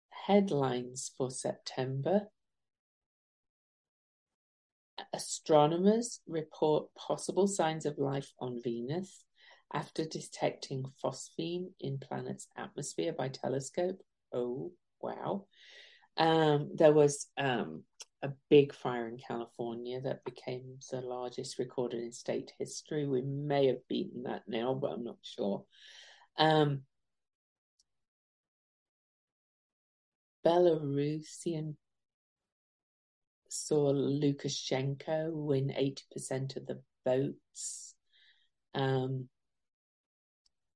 headlines 0.09 1.13
for 1.19 1.31
September, 1.31 2.23
astronomers 5.13 6.21
report 6.27 6.87
possible 6.95 7.47
signs 7.47 7.87
of 7.87 7.99
life 7.99 8.33
on 8.41 8.61
Venus 8.63 9.25
after 9.73 10.05
detecting 10.05 10.85
phosphine 11.03 11.71
in 11.81 11.99
planet's 11.99 12.47
atmosphere 12.57 13.13
by 13.13 13.29
telescope. 13.29 14.01
Oh, 14.33 14.73
wow. 15.01 15.47
Um, 16.17 16.71
there 16.75 16.93
was 16.93 17.27
um, 17.37 17.85
a 18.23 18.31
big 18.51 18.75
fire 18.75 19.09
in 19.09 19.19
California 19.19 20.01
that 20.01 20.25
became 20.25 20.79
the 20.91 21.01
largest 21.01 21.59
recorded 21.59 22.03
in 22.03 22.13
state 22.13 22.53
history. 22.59 23.07
We 23.07 23.23
may 23.23 23.67
have 23.67 23.87
beaten 23.89 24.25
that 24.25 24.43
now, 24.49 24.75
but 24.75 24.93
I'm 24.93 25.05
not 25.05 25.19
sure. 25.23 25.65
Um, 26.37 26.83
Belarusian 30.45 31.77
saw 33.69 33.93
Lukashenko 33.93 35.31
win 35.33 35.69
80% 35.69 36.57
of 36.57 36.67
the 36.67 36.81
votes, 37.05 37.95
um, 38.75 39.29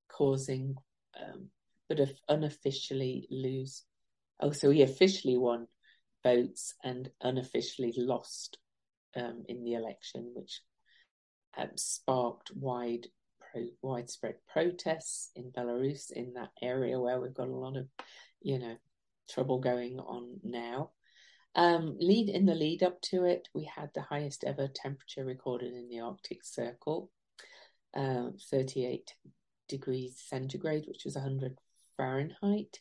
causing, 0.08 0.76
um, 1.20 1.48
but 1.88 2.00
of 2.00 2.10
unofficially 2.28 3.26
lose 3.30 3.84
Oh, 4.42 4.50
so 4.50 4.70
he 4.70 4.82
officially 4.82 5.36
won 5.36 5.68
votes 6.24 6.74
and 6.82 7.08
unofficially 7.20 7.94
lost 7.96 8.58
um, 9.14 9.44
in 9.48 9.62
the 9.62 9.74
election, 9.74 10.32
which 10.34 10.60
um, 11.56 11.70
sparked 11.76 12.50
wide 12.56 13.06
pro- 13.40 13.68
widespread 13.82 14.34
protests 14.52 15.30
in 15.36 15.52
Belarus 15.52 16.10
in 16.10 16.32
that 16.34 16.50
area 16.60 16.98
where 16.98 17.20
we've 17.20 17.32
got 17.32 17.46
a 17.46 17.56
lot 17.56 17.76
of, 17.76 17.86
you 18.40 18.58
know, 18.58 18.76
trouble 19.30 19.60
going 19.60 20.00
on 20.00 20.40
now. 20.42 20.90
Um, 21.54 21.96
lead 21.98 22.28
in 22.28 22.46
the 22.46 22.54
lead 22.54 22.82
up 22.82 23.00
to 23.02 23.24
it, 23.24 23.48
we 23.54 23.64
had 23.64 23.90
the 23.94 24.02
highest 24.02 24.44
ever 24.44 24.68
temperature 24.68 25.24
recorded 25.24 25.74
in 25.74 25.88
the 25.88 26.00
Arctic 26.00 26.44
Circle, 26.44 27.10
uh, 27.94 28.28
38 28.50 29.14
degrees 29.68 30.22
centigrade, 30.26 30.84
which 30.86 31.04
was 31.04 31.14
100 31.14 31.58
Fahrenheit 31.96 32.80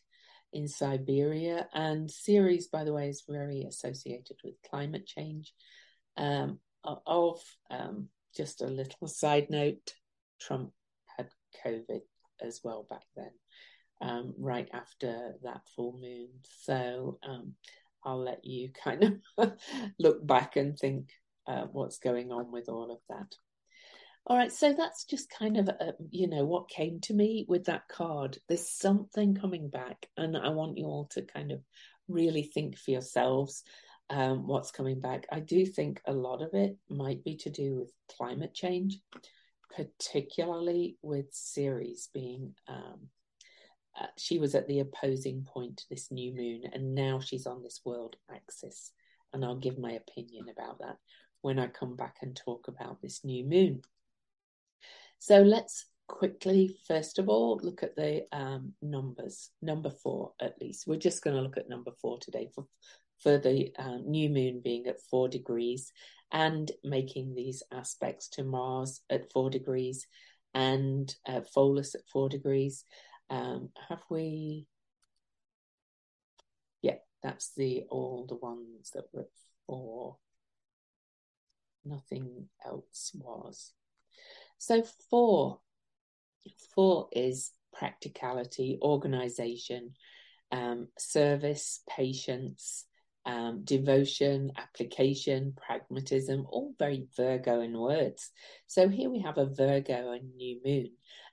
in 0.52 0.68
Siberia. 0.68 1.68
And 1.74 2.10
Ceres, 2.10 2.68
by 2.68 2.84
the 2.84 2.92
way, 2.92 3.08
is 3.08 3.24
very 3.28 3.64
associated 3.64 4.36
with 4.42 4.54
climate 4.68 5.06
change. 5.06 5.52
Um, 6.16 6.58
of 6.84 7.40
um, 7.70 8.08
just 8.36 8.62
a 8.62 8.66
little 8.66 9.06
side 9.08 9.48
note, 9.50 9.94
Trump 10.40 10.72
had 11.16 11.28
COVID 11.64 12.00
as 12.40 12.60
well 12.64 12.86
back 12.88 13.04
then, 13.16 13.30
um, 14.00 14.34
right 14.38 14.68
after 14.72 15.34
that 15.42 15.62
full 15.76 15.98
moon. 16.00 16.28
So 16.64 17.18
um, 17.22 17.54
I'll 18.04 18.22
let 18.22 18.44
you 18.44 18.70
kind 18.72 19.20
of 19.38 19.52
look 19.98 20.26
back 20.26 20.56
and 20.56 20.76
think 20.78 21.10
uh, 21.46 21.66
what's 21.72 21.98
going 21.98 22.32
on 22.32 22.50
with 22.52 22.68
all 22.68 22.90
of 22.90 22.98
that. 23.08 23.34
All 24.26 24.36
right, 24.36 24.52
so 24.52 24.72
that's 24.72 25.04
just 25.04 25.30
kind 25.30 25.56
of, 25.56 25.68
a, 25.68 25.88
uh, 25.88 25.92
you 26.10 26.28
know, 26.28 26.44
what 26.44 26.68
came 26.68 27.00
to 27.02 27.14
me 27.14 27.44
with 27.48 27.64
that 27.64 27.88
card. 27.88 28.38
There's 28.48 28.68
something 28.68 29.34
coming 29.34 29.68
back, 29.68 30.06
and 30.16 30.36
I 30.36 30.50
want 30.50 30.78
you 30.78 30.84
all 30.84 31.08
to 31.12 31.22
kind 31.22 31.50
of 31.50 31.60
really 32.08 32.44
think 32.44 32.78
for 32.78 32.92
yourselves 32.92 33.64
um, 34.10 34.46
what's 34.46 34.70
coming 34.70 35.00
back. 35.00 35.26
I 35.32 35.40
do 35.40 35.66
think 35.66 36.00
a 36.06 36.12
lot 36.12 36.40
of 36.40 36.54
it 36.54 36.76
might 36.88 37.24
be 37.24 37.36
to 37.38 37.50
do 37.50 37.76
with 37.76 37.92
climate 38.16 38.54
change, 38.54 39.00
particularly 39.74 40.98
with 41.02 41.26
Ceres 41.32 42.08
being. 42.14 42.54
Um, 42.68 43.08
uh, 44.00 44.06
she 44.16 44.38
was 44.38 44.54
at 44.54 44.66
the 44.68 44.80
opposing 44.80 45.44
point 45.44 45.78
to 45.78 45.84
this 45.90 46.10
new 46.10 46.34
moon, 46.34 46.62
and 46.72 46.94
now 46.94 47.20
she's 47.20 47.46
on 47.46 47.62
this 47.62 47.80
world 47.84 48.16
axis. 48.34 48.92
And 49.32 49.44
I'll 49.44 49.56
give 49.56 49.78
my 49.78 49.92
opinion 49.92 50.46
about 50.50 50.78
that 50.80 50.96
when 51.40 51.58
I 51.58 51.66
come 51.66 51.96
back 51.96 52.16
and 52.22 52.36
talk 52.36 52.68
about 52.68 53.00
this 53.00 53.24
new 53.24 53.44
moon. 53.44 53.82
So 55.18 55.42
let's 55.42 55.86
quickly, 56.06 56.76
first 56.86 57.18
of 57.18 57.28
all, 57.28 57.58
look 57.62 57.82
at 57.82 57.96
the 57.96 58.26
um, 58.32 58.74
numbers. 58.82 59.50
Number 59.62 59.90
four, 59.90 60.32
at 60.40 60.60
least. 60.60 60.86
We're 60.86 60.96
just 60.96 61.22
going 61.22 61.36
to 61.36 61.42
look 61.42 61.56
at 61.56 61.68
number 61.68 61.92
four 62.00 62.18
today 62.18 62.50
for, 62.54 62.66
for 63.18 63.38
the 63.38 63.72
uh, 63.78 63.98
new 64.04 64.28
moon 64.28 64.60
being 64.62 64.86
at 64.86 65.00
four 65.10 65.28
degrees 65.28 65.92
and 66.30 66.70
making 66.82 67.34
these 67.34 67.62
aspects 67.72 68.28
to 68.30 68.44
Mars 68.44 69.00
at 69.10 69.30
four 69.32 69.50
degrees 69.50 70.06
and 70.54 71.14
uh, 71.26 71.40
Pholus 71.54 71.94
at 71.94 72.06
four 72.12 72.28
degrees. 72.28 72.84
Um, 73.30 73.70
have 73.88 74.02
we? 74.10 74.66
Yeah, 76.82 76.96
that's 77.22 77.52
the 77.56 77.84
all 77.88 78.26
the 78.28 78.36
ones 78.36 78.90
that 78.94 79.04
were 79.12 79.22
at 79.22 79.28
four. 79.66 80.16
Nothing 81.84 82.48
else 82.64 83.12
was. 83.14 83.72
So 84.58 84.84
four, 85.10 85.58
four 86.74 87.08
is 87.12 87.50
practicality, 87.72 88.78
organization, 88.80 89.94
um, 90.52 90.88
service, 90.98 91.80
patience, 91.88 92.84
um, 93.24 93.62
devotion, 93.64 94.52
application, 94.56 95.54
pragmatism, 95.56 96.46
all 96.48 96.74
very 96.78 97.06
Virgo 97.16 97.60
in 97.60 97.78
words. 97.78 98.30
So 98.66 98.88
here 98.88 99.10
we 99.10 99.20
have 99.20 99.38
a 99.38 99.46
Virgo 99.46 100.12
and 100.12 100.34
new 100.36 100.60
moon 100.64 100.90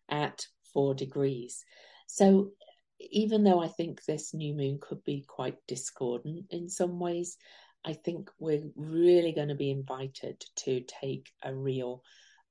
at 0.10 0.46
four 0.74 0.94
degrees. 0.94 1.64
So 2.08 2.52
even 3.00 3.44
though 3.44 3.62
I 3.62 3.68
think 3.68 4.04
this 4.04 4.34
new 4.34 4.54
moon 4.54 4.80
could 4.82 5.04
be 5.04 5.26
quite 5.28 5.58
discordant 5.68 6.46
in 6.50 6.70
some 6.70 7.00
ways, 7.00 7.38
I 7.86 7.94
think 7.94 8.30
we're 8.40 8.70
really 8.76 9.32
going 9.32 9.48
to 9.48 9.56
be 9.56 9.72
invited 9.72 10.44
to 10.58 10.82
take 10.82 11.32
a 11.44 11.56
real 11.56 12.04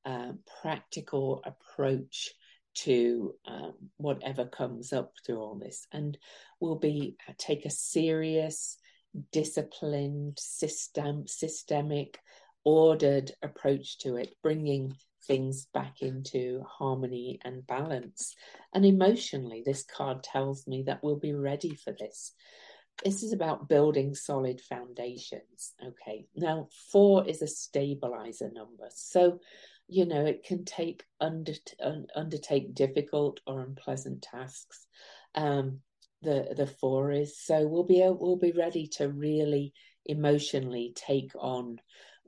uh, 0.05 0.33
practical 0.63 1.43
approach 1.45 2.33
to 2.75 3.35
um, 3.47 3.75
whatever 3.97 4.47
comes 4.47 4.93
up 4.93 5.13
through 5.27 5.39
all 5.39 5.57
this 5.57 5.87
and 5.93 6.17
we'll 6.61 6.79
be 6.79 7.17
uh, 7.29 7.33
take 7.37 7.65
a 7.65 7.71
serious 7.71 8.79
disciplined 9.33 10.39
system 10.39 11.27
systemic 11.27 12.21
ordered 12.65 13.33
approach 13.43 13.99
to 13.99 14.17
it 14.17 14.35
bringing 14.43 14.95
things 15.29 15.67
back 15.73 16.03
into 16.03 16.65
harmony 16.67 17.39
and 17.45 17.65
balance. 17.67 18.35
And 18.75 18.85
emotionally, 18.85 19.63
this 19.65 19.85
card 19.85 20.25
tells 20.25 20.67
me 20.67 20.83
that 20.87 21.05
we'll 21.05 21.21
be 21.21 21.35
ready 21.35 21.75
for 21.77 21.93
this. 21.93 22.33
This 23.05 23.23
is 23.23 23.33
about 23.33 23.69
building 23.69 24.15
solid 24.15 24.61
foundations. 24.61 25.75
Okay. 25.81 26.27
Now, 26.35 26.69
four 26.91 27.29
is 27.29 27.43
a 27.43 27.47
stabilizer 27.47 28.51
number. 28.53 28.89
So, 28.91 29.39
you 29.87 30.07
know, 30.07 30.25
it 30.25 30.43
can 30.45 30.65
take 30.65 31.05
under, 31.21 31.53
undertake 32.17 32.75
difficult 32.75 33.39
or 33.47 33.61
unpleasant 33.61 34.23
tasks. 34.23 34.87
Um, 35.37 35.81
the 36.23 36.53
the 36.57 36.67
four 36.67 37.13
is 37.13 37.39
so 37.39 37.65
we'll 37.69 37.85
be 37.85 38.03
we'll 38.05 38.37
be 38.37 38.51
ready 38.51 38.89
to 38.89 39.09
really 39.09 39.73
emotionally 40.05 40.93
take 40.97 41.31
on 41.39 41.79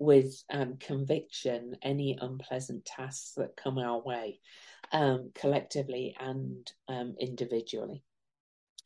with 0.00 0.42
um, 0.50 0.76
conviction 0.78 1.76
any 1.82 2.18
unpleasant 2.20 2.84
tasks 2.84 3.34
that 3.36 3.56
come 3.56 3.78
our 3.78 4.02
way 4.02 4.40
um, 4.92 5.30
collectively 5.34 6.16
and 6.18 6.72
um, 6.88 7.14
individually 7.20 8.02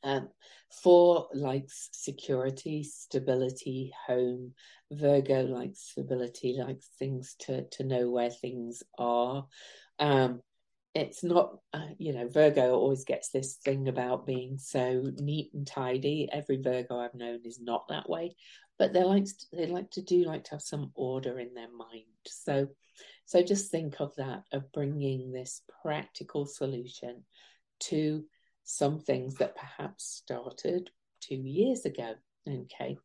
um, 0.04 0.28
four 0.70 1.28
likes 1.32 1.88
security, 1.92 2.84
stability, 2.84 3.92
home. 4.06 4.52
Virgo 4.92 5.42
likes 5.44 5.80
stability, 5.80 6.54
likes 6.58 6.88
things 6.98 7.34
to 7.40 7.64
to 7.70 7.84
know 7.84 8.10
where 8.10 8.30
things 8.30 8.82
are. 8.98 9.46
Um, 9.98 10.42
it's 10.94 11.24
not, 11.24 11.56
uh, 11.72 11.88
you 11.98 12.12
know, 12.12 12.28
Virgo 12.28 12.74
always 12.74 13.04
gets 13.04 13.30
this 13.30 13.56
thing 13.56 13.88
about 13.88 14.26
being 14.26 14.58
so 14.58 15.02
neat 15.16 15.50
and 15.52 15.66
tidy. 15.66 16.28
Every 16.30 16.58
Virgo 16.58 17.00
I've 17.00 17.14
known 17.14 17.40
is 17.44 17.58
not 17.60 17.88
that 17.88 18.08
way, 18.08 18.36
but 18.78 18.92
they 18.92 19.04
like 19.04 19.24
to, 19.24 19.46
they 19.52 19.66
like 19.66 19.90
to 19.92 20.02
do 20.02 20.24
like 20.24 20.44
to 20.44 20.52
have 20.52 20.62
some 20.62 20.90
order 20.94 21.38
in 21.38 21.54
their 21.54 21.70
mind. 21.70 22.04
So, 22.26 22.68
so 23.24 23.42
just 23.42 23.70
think 23.70 24.00
of 24.00 24.14
that 24.16 24.44
of 24.52 24.72
bringing 24.72 25.32
this 25.32 25.62
practical 25.82 26.46
solution 26.46 27.24
to 27.80 28.24
some 28.64 29.00
things 29.00 29.36
that 29.36 29.56
perhaps 29.56 30.04
started 30.04 30.90
two 31.20 31.36
years 31.36 31.84
ago. 31.84 32.14
Okay. 32.48 32.96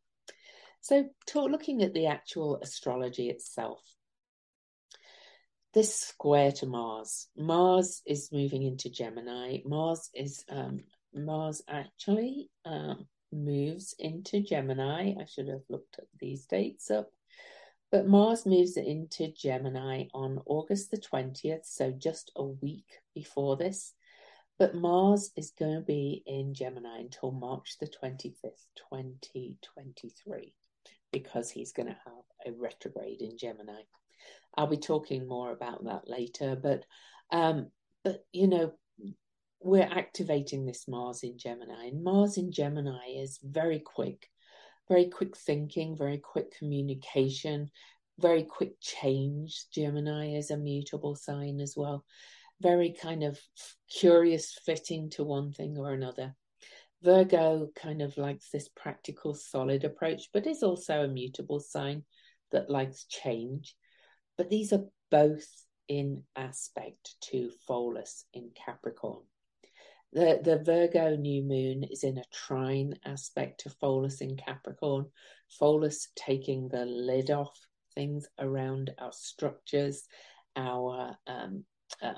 So, 0.80 1.08
talk, 1.26 1.50
looking 1.50 1.82
at 1.82 1.92
the 1.92 2.06
actual 2.06 2.58
astrology 2.62 3.28
itself, 3.28 3.82
this 5.74 5.94
square 5.94 6.52
to 6.52 6.66
Mars, 6.66 7.28
Mars 7.36 8.02
is 8.06 8.32
moving 8.32 8.62
into 8.62 8.90
Gemini. 8.90 9.58
Mars 9.64 10.10
is 10.14 10.44
um, 10.48 10.80
Mars 11.14 11.62
actually 11.68 12.50
um, 12.64 13.06
moves 13.32 13.94
into 13.98 14.40
Gemini. 14.40 15.14
I 15.20 15.24
should 15.26 15.48
have 15.48 15.62
looked 15.68 15.98
at 15.98 16.06
these 16.18 16.46
dates 16.46 16.90
up. 16.90 17.10
But 17.90 18.06
Mars 18.06 18.46
moves 18.46 18.76
into 18.76 19.32
Gemini 19.32 20.04
on 20.14 20.40
August 20.46 20.90
the 20.90 20.98
20th, 20.98 21.64
so 21.64 21.90
just 21.90 22.30
a 22.36 22.44
week 22.44 23.00
before 23.14 23.56
this. 23.56 23.94
But 24.58 24.74
Mars 24.74 25.32
is 25.36 25.52
going 25.58 25.74
to 25.74 25.80
be 25.80 26.22
in 26.26 26.54
Gemini 26.54 27.00
until 27.00 27.32
March 27.32 27.78
the 27.80 27.88
25th, 27.88 28.66
2023, 28.76 30.54
because 31.12 31.50
he's 31.50 31.72
going 31.72 31.88
to 31.88 31.96
have 32.04 32.24
a 32.46 32.52
retrograde 32.52 33.22
in 33.22 33.38
Gemini. 33.38 33.80
I'll 34.56 34.66
be 34.66 34.76
talking 34.76 35.26
more 35.26 35.50
about 35.50 35.84
that 35.84 36.08
later, 36.08 36.56
but 36.56 36.84
um, 37.32 37.70
but 38.04 38.24
you 38.32 38.48
know, 38.48 38.72
we're 39.60 39.82
activating 39.82 40.64
this 40.64 40.88
Mars 40.88 41.22
in 41.22 41.38
Gemini, 41.38 41.86
and 41.86 42.02
Mars 42.02 42.36
in 42.36 42.52
Gemini 42.52 43.16
is 43.16 43.38
very 43.42 43.78
quick, 43.78 44.28
very 44.88 45.08
quick 45.08 45.36
thinking, 45.36 45.96
very 45.96 46.18
quick 46.18 46.56
communication, 46.58 47.70
very 48.18 48.44
quick 48.44 48.80
change. 48.80 49.64
Gemini 49.72 50.34
is 50.34 50.50
a 50.50 50.56
mutable 50.56 51.14
sign 51.14 51.60
as 51.60 51.74
well 51.76 52.04
very 52.60 52.92
kind 52.92 53.22
of 53.22 53.40
curious 53.90 54.52
fitting 54.64 55.10
to 55.10 55.24
one 55.24 55.52
thing 55.52 55.76
or 55.78 55.92
another. 55.92 56.34
Virgo 57.02 57.68
kind 57.74 58.02
of 58.02 58.16
likes 58.18 58.50
this 58.50 58.68
practical, 58.68 59.34
solid 59.34 59.84
approach, 59.84 60.28
but 60.32 60.46
is 60.46 60.62
also 60.62 61.02
a 61.02 61.08
mutable 61.08 61.60
sign 61.60 62.04
that 62.52 62.68
likes 62.68 63.06
change. 63.06 63.74
But 64.36 64.50
these 64.50 64.72
are 64.72 64.84
both 65.10 65.46
in 65.88 66.24
aspect 66.36 67.14
to 67.22 67.50
Pholus 67.66 68.24
in 68.34 68.50
Capricorn. 68.54 69.22
The, 70.12 70.40
the 70.42 70.58
Virgo 70.58 71.14
new 71.14 71.42
moon 71.42 71.84
is 71.84 72.02
in 72.02 72.18
a 72.18 72.24
trine 72.32 72.98
aspect 73.04 73.60
to 73.60 73.70
Pholus 73.70 74.20
in 74.20 74.36
Capricorn. 74.36 75.06
Pholus 75.60 76.08
taking 76.16 76.68
the 76.68 76.84
lid 76.84 77.30
off 77.30 77.56
things 77.94 78.26
around 78.38 78.90
our 78.98 79.12
structures, 79.12 80.04
our 80.56 81.16
um, 81.28 81.64
uh, 82.02 82.14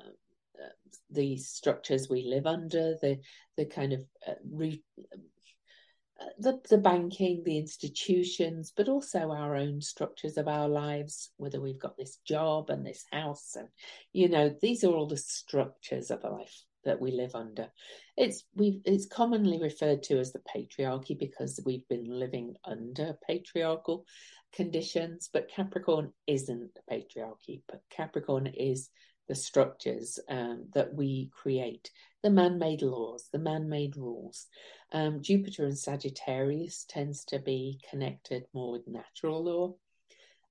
the 1.11 1.37
structures 1.37 2.09
we 2.09 2.23
live 2.23 2.47
under, 2.47 2.97
the 3.03 3.21
the 3.57 3.67
kind 3.67 3.93
of 3.93 4.01
uh, 4.27 4.35
re, 4.51 4.83
uh, 4.99 6.25
the 6.39 6.61
the 6.71 6.79
banking, 6.79 7.43
the 7.45 7.59
institutions, 7.59 8.73
but 8.75 8.89
also 8.89 9.31
our 9.31 9.55
own 9.55 9.83
structures 9.83 10.39
of 10.39 10.49
our 10.49 10.69
lives. 10.69 11.31
Whether 11.37 11.61
we've 11.61 11.81
got 11.81 11.99
this 11.99 12.17
job 12.25 12.71
and 12.71 12.87
this 12.87 13.05
house, 13.13 13.55
and 13.55 13.69
you 14.15 14.31
know, 14.31 14.55
these 14.63 14.83
are 14.83 14.93
all 14.93 15.09
the 15.09 15.17
structures 15.19 16.11
of 16.11 16.25
life 16.25 16.65
that 16.85 17.01
we 17.01 17.13
live 17.13 17.35
under. 17.35 17.69
It's 18.17 18.45
we 18.55 18.81
it's 18.85 19.07
commonly 19.07 19.61
referred 19.61 20.03
to 20.05 20.19
as 20.19 20.33
the 20.33 20.41
patriarchy 20.41 21.19
because 21.19 21.61
we've 21.65 21.87
been 21.89 22.07
living 22.07 22.57
under 22.65 23.19
patriarchal 23.27 24.07
conditions, 24.53 25.31
but 25.33 25.51
Capricorn 25.51 26.13
isn't 26.27 26.71
the 26.75 26.83
patriarchy, 26.91 27.63
but 27.69 27.83
Capricorn 27.91 28.47
is 28.47 28.91
the 29.29 29.35
structures 29.35 30.19
um, 30.29 30.67
that 30.75 30.95
we 30.95 31.31
create, 31.33 31.91
the 32.23 32.31
man 32.31 32.59
made 32.59 32.83
laws, 32.83 33.29
the 33.33 33.39
man 33.39 33.69
made 33.69 33.97
rules. 33.97 34.47
Um, 34.93 35.23
Jupiter 35.23 35.65
and 35.65 35.79
Sagittarius 35.79 36.85
tends 36.89 37.25
to 37.27 37.39
be 37.39 37.81
connected 37.89 38.45
more 38.53 38.73
with 38.73 38.87
natural 38.87 39.45
law. 39.45 39.75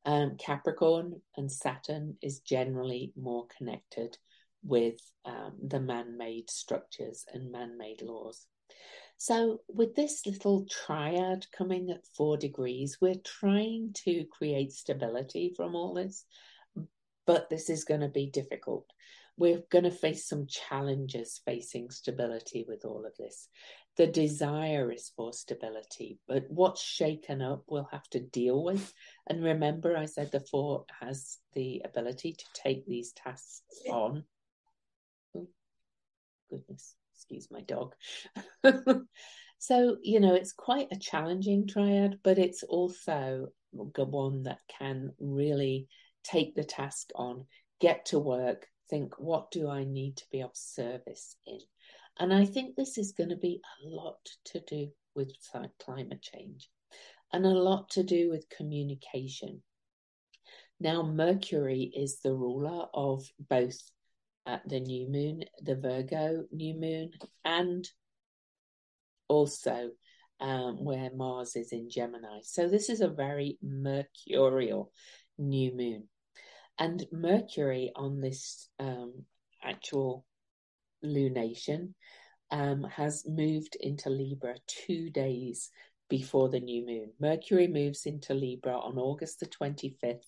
Um, 0.05 0.37
Capricorn 0.37 1.21
and 1.37 1.51
Saturn 1.51 2.17
is 2.21 2.39
generally 2.39 3.13
more 3.15 3.45
connected 3.55 4.17
with 4.63 4.99
um, 5.25 5.53
the 5.61 5.79
man 5.79 6.17
made 6.17 6.49
structures 6.49 7.25
and 7.33 7.51
man 7.51 7.77
made 7.77 8.01
laws. 8.01 8.45
So, 9.17 9.61
with 9.67 9.95
this 9.95 10.25
little 10.25 10.65
triad 10.65 11.45
coming 11.55 11.91
at 11.91 12.07
four 12.17 12.37
degrees, 12.37 12.97
we're 12.99 13.21
trying 13.23 13.93
to 14.05 14.25
create 14.31 14.71
stability 14.71 15.53
from 15.55 15.75
all 15.75 15.93
this 15.93 16.25
but 17.25 17.49
this 17.49 17.69
is 17.69 17.83
going 17.83 18.01
to 18.01 18.09
be 18.09 18.27
difficult. 18.27 18.85
We're 19.37 19.63
going 19.71 19.85
to 19.85 19.91
face 19.91 20.27
some 20.27 20.47
challenges 20.47 21.41
facing 21.45 21.89
stability 21.89 22.65
with 22.67 22.83
all 22.85 23.05
of 23.05 23.15
this. 23.17 23.47
The 23.97 24.07
desire 24.07 24.91
is 24.91 25.11
for 25.15 25.33
stability, 25.33 26.19
but 26.27 26.45
what's 26.49 26.81
shaken 26.81 27.41
up 27.41 27.63
we'll 27.67 27.87
have 27.91 28.07
to 28.09 28.19
deal 28.19 28.63
with. 28.63 28.93
And 29.27 29.43
remember, 29.43 29.97
I 29.97 30.05
said 30.05 30.31
the 30.31 30.39
four 30.39 30.85
has 30.99 31.37
the 31.53 31.81
ability 31.85 32.33
to 32.33 32.45
take 32.53 32.85
these 32.85 33.13
tasks 33.13 33.63
on. 33.89 34.23
Goodness, 36.51 36.95
excuse 37.15 37.47
my 37.49 37.61
dog. 37.61 37.95
so, 39.57 39.97
you 40.03 40.19
know, 40.19 40.35
it's 40.35 40.53
quite 40.53 40.89
a 40.91 40.99
challenging 40.99 41.67
triad, 41.67 42.19
but 42.23 42.37
it's 42.37 42.63
also 42.63 43.47
one 43.71 44.43
that 44.43 44.59
can 44.67 45.13
really 45.19 45.87
take 46.23 46.55
the 46.55 46.63
task 46.63 47.09
on, 47.15 47.45
get 47.79 48.05
to 48.07 48.19
work, 48.19 48.67
think, 48.89 49.17
what 49.17 49.49
do 49.49 49.69
I 49.69 49.85
need 49.85 50.17
to 50.17 50.25
be 50.31 50.41
of 50.41 50.51
service 50.53 51.37
in? 51.47 51.59
And 52.19 52.33
I 52.33 52.45
think 52.45 52.75
this 52.75 52.97
is 52.97 53.13
going 53.13 53.29
to 53.29 53.37
be 53.37 53.61
a 53.83 53.87
lot 53.87 54.19
to 54.45 54.59
do 54.59 54.89
with 55.15 55.31
climate 55.79 56.21
change 56.21 56.69
and 57.33 57.45
a 57.45 57.49
lot 57.49 57.89
to 57.91 58.03
do 58.03 58.29
with 58.29 58.49
communication. 58.49 59.63
Now, 60.79 61.03
Mercury 61.03 61.91
is 61.95 62.19
the 62.19 62.33
ruler 62.33 62.87
of 62.93 63.23
both 63.39 63.79
uh, 64.45 64.57
the 64.65 64.79
new 64.79 65.09
moon, 65.09 65.43
the 65.61 65.75
Virgo 65.75 66.45
new 66.51 66.73
moon, 66.73 67.11
and 67.45 67.87
also 69.27 69.91
um, 70.39 70.83
where 70.83 71.11
Mars 71.15 71.55
is 71.55 71.71
in 71.71 71.89
Gemini. 71.89 72.39
So, 72.43 72.67
this 72.67 72.89
is 72.89 73.01
a 73.01 73.07
very 73.07 73.57
mercurial 73.61 74.91
new 75.37 75.75
moon. 75.75 76.07
And 76.79 77.05
Mercury 77.11 77.91
on 77.95 78.21
this 78.21 78.67
um, 78.79 79.25
actual 79.63 80.25
lunation 81.05 81.93
um, 82.49 82.83
has 82.83 83.23
moved 83.27 83.77
into 83.79 84.09
Libra 84.09 84.55
two 84.67 85.09
days 85.09 85.69
before 86.09 86.49
the 86.49 86.59
new 86.59 86.85
moon. 86.85 87.11
Mercury 87.19 87.67
moves 87.67 88.05
into 88.05 88.33
Libra 88.33 88.77
on 88.77 88.97
August 88.97 89.39
the 89.39 89.45
25th 89.45 90.25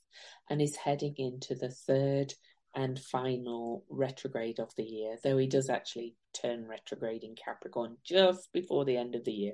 and 0.49 0.61
is 0.61 0.75
heading 0.75 1.13
into 1.17 1.55
the 1.55 1.69
third 1.69 2.33
and 2.75 2.99
final 2.99 3.83
retrograde 3.89 4.59
of 4.59 4.73
the 4.75 4.83
year, 4.83 5.17
though 5.23 5.37
he 5.37 5.47
does 5.47 5.69
actually 5.69 6.15
turn 6.33 6.67
retrograde 6.67 7.23
in 7.23 7.35
Capricorn 7.35 7.97
just 8.03 8.51
before 8.53 8.85
the 8.85 8.97
end 8.97 9.15
of 9.15 9.23
the 9.25 9.31
year. 9.31 9.53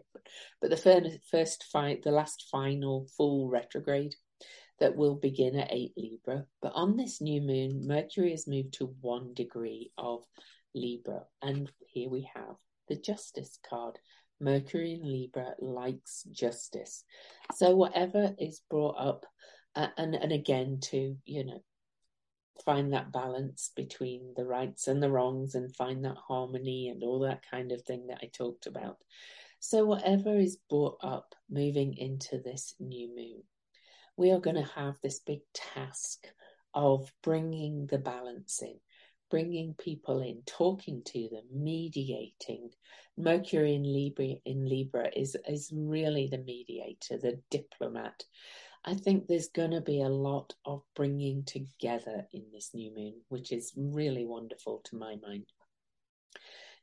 But, 0.62 0.70
the 0.70 0.78
first, 0.78 1.20
first 1.30 1.64
fight, 1.72 2.04
the 2.04 2.12
last 2.12 2.48
final 2.52 3.08
full 3.18 3.50
retrograde 3.50 4.16
that 4.80 4.96
will 4.96 5.16
begin 5.16 5.58
at 5.58 5.72
8 5.72 5.94
Libra. 5.98 6.46
But 6.62 6.72
on 6.76 6.96
this 6.96 7.20
new 7.20 7.42
moon, 7.42 7.86
Mercury 7.86 8.32
has 8.32 8.48
moved 8.48 8.74
to 8.76 8.96
one 9.02 9.34
degree 9.34 9.92
of 9.98 10.24
Libra. 10.74 11.24
And 11.42 11.70
here 11.88 12.10
we 12.10 12.30
have 12.34 12.56
the 12.88 12.96
Justice 12.96 13.60
card. 13.70 14.00
Mercury 14.42 14.94
in 14.94 15.12
Libra 15.12 15.54
likes 15.60 16.24
justice. 16.32 17.04
So 17.56 17.76
whatever 17.76 18.34
is 18.40 18.62
brought 18.70 18.96
up, 18.98 19.26
uh, 19.76 19.88
and 19.98 20.16
and 20.16 20.32
again 20.32 20.80
to 20.82 21.16
you 21.26 21.46
know 21.46 21.62
find 22.64 22.94
that 22.94 23.12
balance 23.12 23.72
between 23.76 24.34
the 24.36 24.46
rights 24.46 24.88
and 24.88 25.02
the 25.02 25.12
wrongs, 25.12 25.56
and 25.56 25.76
find 25.76 26.06
that 26.06 26.18
harmony 26.18 26.90
and 26.90 27.04
all 27.04 27.20
that 27.20 27.44
kind 27.50 27.72
of 27.72 27.82
thing 27.84 28.08
that 28.08 28.20
I 28.22 28.28
talked 28.28 28.68
about. 28.68 28.98
So 29.60 29.86
whatever 29.86 30.38
is 30.38 30.58
brought 30.70 30.98
up 31.02 31.36
moving 31.50 31.98
into 31.98 32.40
this 32.40 32.76
new 32.80 33.14
moon, 33.16 33.44
we 34.18 34.32
are 34.32 34.40
going 34.40 34.56
to 34.56 34.64
mm. 34.64 34.76
have 34.76 34.96
this 35.02 35.20
big 35.20 35.40
task 35.54 36.28
of 36.74 37.12
bringing 37.24 37.88
the 37.88 37.98
balance 37.98 38.62
in 38.62 38.80
bringing 39.30 39.76
people 39.76 40.22
in, 40.22 40.42
talking 40.46 41.02
to 41.06 41.30
them, 41.30 41.44
mediating. 41.54 42.70
Mercury 43.18 43.76
in 43.76 43.84
Libra 43.84 44.36
in 44.46 44.68
Libra 44.68 45.10
is 45.16 45.36
is 45.48 45.72
really 45.74 46.28
the 46.28 46.38
mediator, 46.38 47.18
the 47.18 47.40
diplomat. 47.52 48.24
I 48.86 48.94
think 48.94 49.28
there's 49.28 49.50
going 49.50 49.72
to 49.72 49.82
be 49.82 50.02
a 50.02 50.10
lot 50.10 50.54
of 50.66 50.84
bringing 50.96 51.44
together 51.44 52.26
in 52.32 52.46
this 52.52 52.72
new 52.74 52.94
moon, 52.96 53.16
which 53.28 53.52
is 53.52 53.74
really 53.76 54.26
wonderful 54.26 54.82
to 54.86 54.96
my 54.96 55.18
mind. 55.22 55.46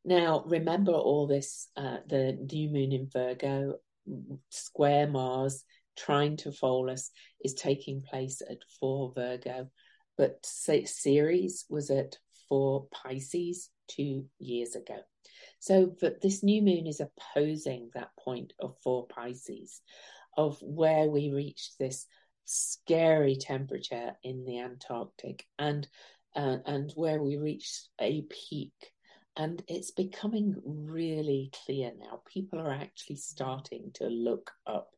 Now, 0.04 0.44
remember 0.46 0.92
all 0.92 1.26
this 1.26 1.68
uh, 1.76 1.98
the 2.06 2.38
new 2.52 2.68
moon 2.68 2.92
in 2.92 3.08
Virgo, 3.12 3.76
square 4.50 5.08
Mars, 5.08 5.64
trying 5.96 6.36
to 6.38 6.50
Pholus, 6.50 7.10
is 7.44 7.54
taking 7.54 8.02
place 8.02 8.42
at 8.48 8.58
4 8.78 9.12
Virgo, 9.14 9.68
but 10.16 10.38
Ceres 10.44 11.64
was 11.68 11.90
at 11.90 12.18
4 12.48 12.86
Pisces 12.92 13.70
two 13.88 14.26
years 14.38 14.76
ago. 14.76 14.98
So 15.58 15.92
but 16.00 16.20
this 16.20 16.42
new 16.42 16.62
moon 16.62 16.86
is 16.86 17.00
opposing 17.00 17.90
that 17.94 18.10
point 18.16 18.52
of 18.60 18.76
4 18.84 19.06
Pisces, 19.08 19.80
of 20.36 20.58
where 20.60 21.08
we 21.08 21.30
reached 21.30 21.78
this 21.78 22.06
scary 22.44 23.36
temperature 23.36 24.12
in 24.22 24.44
the 24.44 24.60
Antarctic 24.60 25.44
and 25.58 25.86
uh, 26.34 26.58
and 26.66 26.92
where 26.94 27.22
we 27.22 27.36
reached 27.36 27.88
a 28.00 28.22
peak. 28.22 28.92
And 29.36 29.62
it's 29.68 29.90
becoming 29.90 30.54
really 30.64 31.50
clear 31.64 31.92
now. 31.98 32.22
People 32.32 32.60
are 32.60 32.72
actually 32.72 33.16
starting 33.16 33.90
to 33.94 34.06
look 34.06 34.50
up 34.66 34.90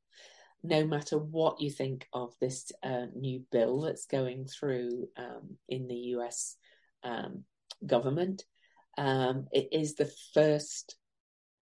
no 0.62 0.84
matter 0.84 1.18
what 1.18 1.60
you 1.60 1.70
think 1.70 2.06
of 2.12 2.34
this 2.40 2.70
uh, 2.82 3.06
new 3.14 3.44
bill 3.52 3.82
that's 3.82 4.06
going 4.06 4.46
through 4.46 5.08
um, 5.16 5.56
in 5.68 5.86
the 5.86 5.96
US 6.16 6.56
um, 7.04 7.44
government. 7.86 8.44
Um, 8.96 9.46
it 9.52 9.68
is 9.72 9.94
the 9.94 10.10
first 10.34 10.96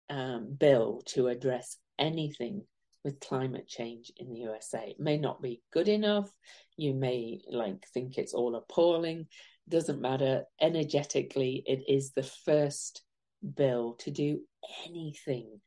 um, 0.09 0.55
bill 0.57 1.01
to 1.07 1.27
address 1.27 1.77
anything 1.97 2.63
with 3.05 3.19
climate 3.21 3.67
change 3.67 4.11
in 4.17 4.29
the 4.29 4.39
USA. 4.39 4.89
It 4.89 4.99
may 4.99 5.17
not 5.17 5.41
be 5.41 5.61
good 5.71 5.87
enough. 5.87 6.29
You 6.75 6.95
may 6.95 7.39
like 7.49 7.87
think 7.93 8.17
it's 8.17 8.33
all 8.33 8.55
appalling. 8.55 9.27
Doesn't 9.69 10.01
matter. 10.01 10.43
Energetically, 10.59 11.63
it 11.67 11.83
is 11.87 12.11
the 12.11 12.23
first 12.23 13.03
bill 13.55 13.93
to 13.99 14.11
do 14.11 14.41
anything 14.87 15.61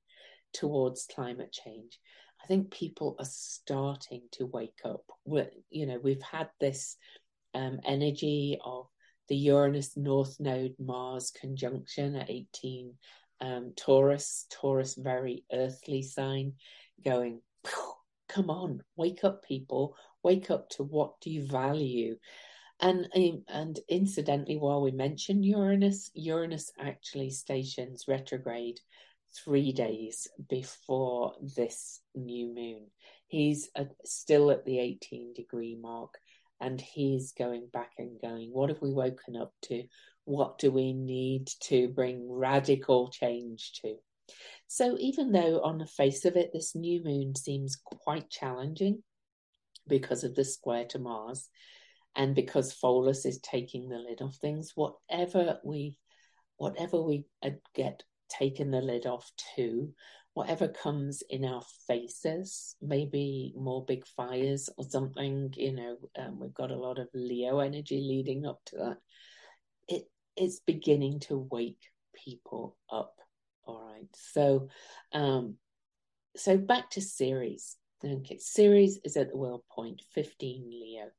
towards 0.52 1.06
climate 1.06 1.52
change. 1.52 1.98
I 2.42 2.46
think 2.48 2.72
people 2.72 3.16
are 3.18 3.24
starting 3.24 4.22
to 4.32 4.46
wake 4.46 4.80
up. 4.84 5.04
We're, 5.24 5.50
you 5.70 5.86
know, 5.86 6.00
we've 6.02 6.22
had 6.22 6.48
this 6.60 6.96
um, 7.54 7.78
energy 7.84 8.58
of 8.64 8.88
the 9.28 9.36
Uranus 9.36 9.96
North 9.96 10.40
Node 10.40 10.74
Mars 10.78 11.30
conjunction 11.30 12.16
at 12.16 12.30
18 12.30 12.94
um, 13.40 13.72
Taurus, 13.76 14.46
Taurus, 14.50 14.94
very 14.94 15.44
earthly 15.52 16.02
sign, 16.02 16.54
going, 17.04 17.40
come 18.28 18.50
on, 18.50 18.82
wake 18.96 19.24
up, 19.24 19.44
people, 19.44 19.96
wake 20.22 20.50
up 20.50 20.68
to 20.70 20.82
what 20.82 21.20
do 21.20 21.30
you 21.30 21.46
value. 21.46 22.16
And 22.80 23.08
um, 23.14 23.42
and 23.48 23.78
incidentally, 23.88 24.56
while 24.56 24.80
we 24.80 24.92
mention 24.92 25.42
Uranus, 25.42 26.10
Uranus 26.14 26.70
actually 26.78 27.30
stations 27.30 28.04
retrograde 28.06 28.78
three 29.44 29.72
days 29.72 30.28
before 30.48 31.34
this 31.56 32.00
new 32.14 32.54
moon. 32.54 32.86
He's 33.26 33.68
uh, 33.76 33.84
still 34.04 34.50
at 34.50 34.64
the 34.64 34.78
18 34.78 35.34
degree 35.34 35.76
mark 35.80 36.14
and 36.60 36.80
he's 36.80 37.32
going 37.32 37.68
back 37.72 37.92
and 37.98 38.20
going, 38.20 38.50
What 38.52 38.70
have 38.70 38.80
we 38.80 38.92
woken 38.92 39.36
up 39.36 39.52
to? 39.64 39.84
What 40.24 40.58
do 40.58 40.70
we 40.70 40.92
need 40.92 41.48
to 41.62 41.88
bring 41.88 42.30
radical 42.30 43.10
change 43.10 43.72
to? 43.82 43.96
So, 44.68 44.96
even 44.98 45.32
though 45.32 45.60
on 45.62 45.78
the 45.78 45.86
face 45.86 46.24
of 46.24 46.36
it, 46.36 46.50
this 46.52 46.74
new 46.74 47.02
moon 47.02 47.34
seems 47.34 47.76
quite 47.76 48.30
challenging 48.30 49.02
because 49.86 50.24
of 50.24 50.34
the 50.34 50.44
square 50.44 50.84
to 50.90 50.98
Mars 50.98 51.48
and 52.14 52.34
because 52.34 52.74
Pholus 52.74 53.24
is 53.24 53.40
taking 53.40 53.88
the 53.88 53.98
lid 53.98 54.20
off 54.20 54.36
things, 54.36 54.72
whatever 54.74 55.58
we 55.64 55.96
whatever 56.58 57.00
we 57.00 57.24
get 57.74 58.02
taken 58.28 58.70
the 58.70 58.80
lid 58.80 59.06
off 59.06 59.30
to, 59.56 59.92
whatever 60.34 60.68
comes 60.68 61.22
in 61.30 61.44
our 61.44 61.62
faces, 61.86 62.76
maybe 62.82 63.54
more 63.56 63.84
big 63.84 64.04
fires 64.16 64.68
or 64.76 64.84
something, 64.84 65.52
you 65.56 65.72
know, 65.72 65.96
um, 66.18 66.38
we've 66.40 66.54
got 66.54 66.72
a 66.72 66.78
lot 66.78 66.98
of 66.98 67.08
Leo 67.14 67.60
energy 67.60 68.00
leading 68.00 68.44
up 68.44 68.60
to 68.66 68.76
that. 68.76 68.96
It, 69.88 70.08
It 70.36 70.42
is 70.44 70.60
beginning 70.66 71.20
to 71.20 71.38
wake 71.38 71.82
people 72.12 72.76
up. 72.90 73.14
All 73.68 73.84
right. 73.92 74.08
So, 74.14 74.68
um, 75.12 75.56
so 76.36 76.56
back 76.56 76.90
to 76.90 77.02
Ceres. 77.02 77.76
Okay, 78.02 78.38
Ceres 78.38 78.98
is 79.04 79.16
at 79.16 79.30
the 79.30 79.36
world 79.36 79.62
point, 79.70 80.00
15 80.14 80.70
Leo. 80.70 81.10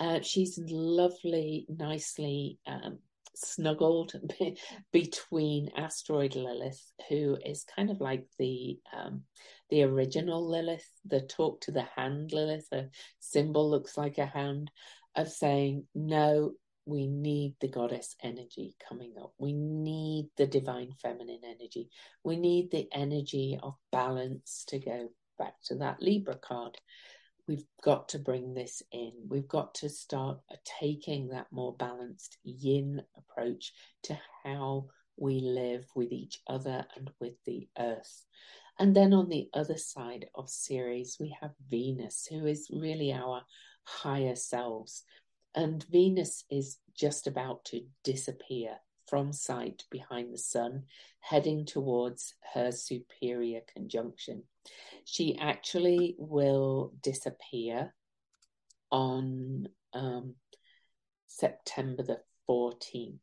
Uh, 0.00 0.20
she's 0.22 0.58
lovely, 0.66 1.66
nicely 1.68 2.58
um, 2.66 2.98
snuggled 3.36 4.14
between 4.92 5.70
asteroid 5.76 6.34
Lilith, 6.34 6.82
who 7.08 7.38
is 7.44 7.64
kind 7.76 7.90
of 7.90 8.00
like 8.00 8.24
the 8.38 8.78
um, 8.92 9.22
the 9.68 9.84
original 9.84 10.44
Lilith, 10.48 10.90
the 11.04 11.20
talk 11.20 11.60
to 11.60 11.70
the 11.70 11.86
hand 11.94 12.32
Lilith. 12.32 12.66
A 12.72 12.88
symbol 13.20 13.70
looks 13.70 13.96
like 13.96 14.18
a 14.18 14.26
hand 14.26 14.72
of 15.14 15.28
saying 15.28 15.84
no. 15.94 16.54
We 16.90 17.06
need 17.06 17.54
the 17.60 17.68
goddess 17.68 18.14
energy 18.22 18.76
coming 18.86 19.14
up. 19.20 19.32
We 19.38 19.52
need 19.52 20.28
the 20.36 20.46
divine 20.46 20.92
feminine 21.00 21.40
energy. 21.44 21.88
We 22.24 22.36
need 22.36 22.70
the 22.70 22.88
energy 22.92 23.58
of 23.62 23.76
balance 23.90 24.64
to 24.68 24.78
go 24.78 25.08
back 25.38 25.54
to 25.66 25.76
that 25.76 26.02
Libra 26.02 26.36
card 26.36 26.76
we've 27.50 27.66
got 27.82 28.08
to 28.10 28.18
bring 28.20 28.54
this 28.54 28.80
in. 28.92 29.10
We've 29.28 29.48
got 29.48 29.74
to 29.76 29.88
start 29.88 30.38
taking 30.64 31.28
that 31.28 31.48
more 31.50 31.74
balanced 31.74 32.38
yin 32.44 33.02
approach 33.16 33.72
to 34.04 34.16
how 34.44 34.86
we 35.16 35.40
live 35.40 35.84
with 35.96 36.12
each 36.12 36.40
other 36.46 36.86
and 36.96 37.10
with 37.20 37.34
the 37.44 37.68
earth. 37.76 38.24
And 38.78 38.94
then 38.94 39.12
on 39.12 39.28
the 39.28 39.48
other 39.52 39.76
side 39.76 40.26
of 40.36 40.48
Ceres, 40.48 41.16
we 41.18 41.36
have 41.40 41.50
Venus, 41.68 42.24
who 42.30 42.46
is 42.46 42.70
really 42.72 43.12
our 43.12 43.42
higher 43.82 44.36
selves. 44.36 45.02
And 45.54 45.84
Venus 45.90 46.44
is 46.50 46.78
just 46.94 47.26
about 47.26 47.64
to 47.66 47.82
disappear 48.04 48.76
from 49.08 49.32
sight 49.32 49.84
behind 49.90 50.32
the 50.32 50.38
sun, 50.38 50.84
heading 51.18 51.66
towards 51.66 52.34
her 52.54 52.70
superior 52.70 53.60
conjunction. 53.74 54.44
She 55.04 55.36
actually 55.38 56.14
will 56.18 56.92
disappear 57.02 57.92
on 58.92 59.68
um, 59.92 60.36
September 61.26 62.04
the 62.04 62.20
14th. 62.48 63.18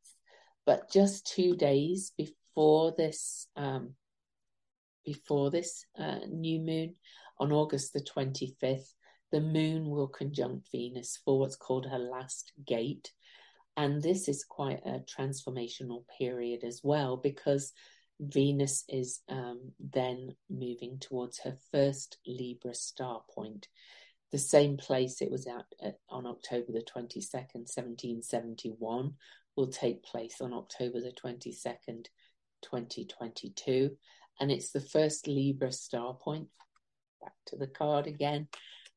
But 0.65 0.91
just 0.91 1.25
two 1.25 1.55
days 1.55 2.11
before 2.17 2.93
this, 2.97 3.47
um, 3.55 3.93
before 5.05 5.49
this 5.49 5.85
uh, 5.97 6.19
new 6.27 6.59
moon, 6.59 6.95
on 7.39 7.51
August 7.51 7.93
the 7.93 8.01
25th, 8.01 8.93
the 9.31 9.41
moon 9.41 9.89
will 9.89 10.07
conjunct 10.07 10.67
Venus 10.71 11.19
for 11.23 11.39
what's 11.39 11.55
called 11.55 11.85
her 11.85 11.99
last 11.99 12.51
gate. 12.65 13.11
And 13.75 14.01
this 14.01 14.27
is 14.27 14.43
quite 14.43 14.81
a 14.85 15.03
transformational 15.17 16.03
period 16.17 16.63
as 16.63 16.81
well 16.83 17.17
because 17.17 17.73
Venus 18.19 18.83
is 18.89 19.21
um, 19.29 19.71
then 19.79 20.35
moving 20.49 20.97
towards 20.99 21.39
her 21.39 21.55
first 21.71 22.17
Libra 22.25 22.73
star 22.73 23.21
point, 23.29 23.67
the 24.31 24.39
same 24.39 24.77
place 24.77 25.21
it 25.21 25.31
was 25.31 25.45
at, 25.47 25.65
at 25.81 25.99
on 26.09 26.25
October 26.25 26.71
the 26.71 26.81
22nd, 26.81 27.67
1771, 27.67 29.13
will 29.55 29.67
take 29.67 30.03
place 30.03 30.41
on 30.41 30.53
October 30.53 30.99
the 30.99 31.11
22nd, 31.11 32.07
2022. 32.63 33.95
And 34.39 34.51
it's 34.51 34.71
the 34.71 34.81
first 34.81 35.27
Libra 35.27 35.71
star 35.71 36.15
point. 36.15 36.47
Back 37.21 37.33
to 37.47 37.55
the 37.55 37.67
card 37.67 38.07
again. 38.07 38.47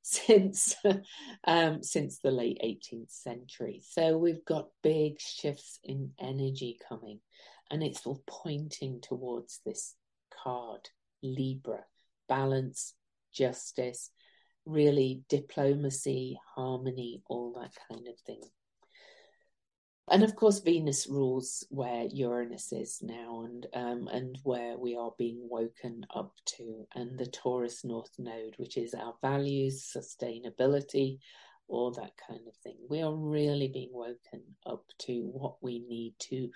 Since 0.03 0.75
um, 1.45 1.83
since 1.83 2.19
the 2.19 2.31
late 2.31 2.61
18th 2.65 3.11
century. 3.11 3.83
So 3.89 4.17
we've 4.17 4.45
got 4.45 4.69
big 4.83 5.21
shifts 5.21 5.79
in 5.85 6.13
energy 6.19 6.79
coming, 6.89 7.21
and 7.71 7.83
it's 7.83 8.07
all 8.07 8.23
pointing 8.27 9.01
towards 9.01 9.61
this 9.65 9.95
card, 10.43 10.89
Libra, 11.23 11.85
balance, 12.29 12.95
justice, 13.33 14.11
really 14.65 15.23
diplomacy, 15.29 16.39
harmony, 16.55 17.23
all 17.29 17.53
that 17.61 17.73
kind 17.89 18.07
of 18.09 18.19
thing. 18.27 18.43
And 20.11 20.25
of 20.25 20.35
course, 20.35 20.59
Venus 20.59 21.07
rules 21.09 21.65
where 21.71 22.05
Uranus 22.07 22.73
is 22.73 22.99
now, 23.01 23.45
and 23.45 23.67
um, 23.73 24.09
and 24.09 24.37
where 24.43 24.77
we 24.77 24.97
are 24.97 25.13
being 25.17 25.39
woken 25.49 26.05
up 26.13 26.33
to, 26.57 26.89
and 26.97 27.17
the 27.17 27.27
Taurus 27.27 27.85
North 27.85 28.11
Node, 28.19 28.55
which 28.57 28.77
is 28.77 28.93
our 28.93 29.15
values, 29.23 29.89
sustainability, 29.97 31.19
all 31.69 31.93
that 31.93 32.11
kind 32.29 32.41
of 32.49 32.57
thing. 32.57 32.77
We 32.89 33.03
are 33.03 33.15
really 33.15 33.69
being 33.69 33.91
woken 33.93 34.43
up 34.67 34.85
to 35.03 35.31
what 35.33 35.63
we 35.63 35.79
need 35.79 36.15
to 36.31 36.51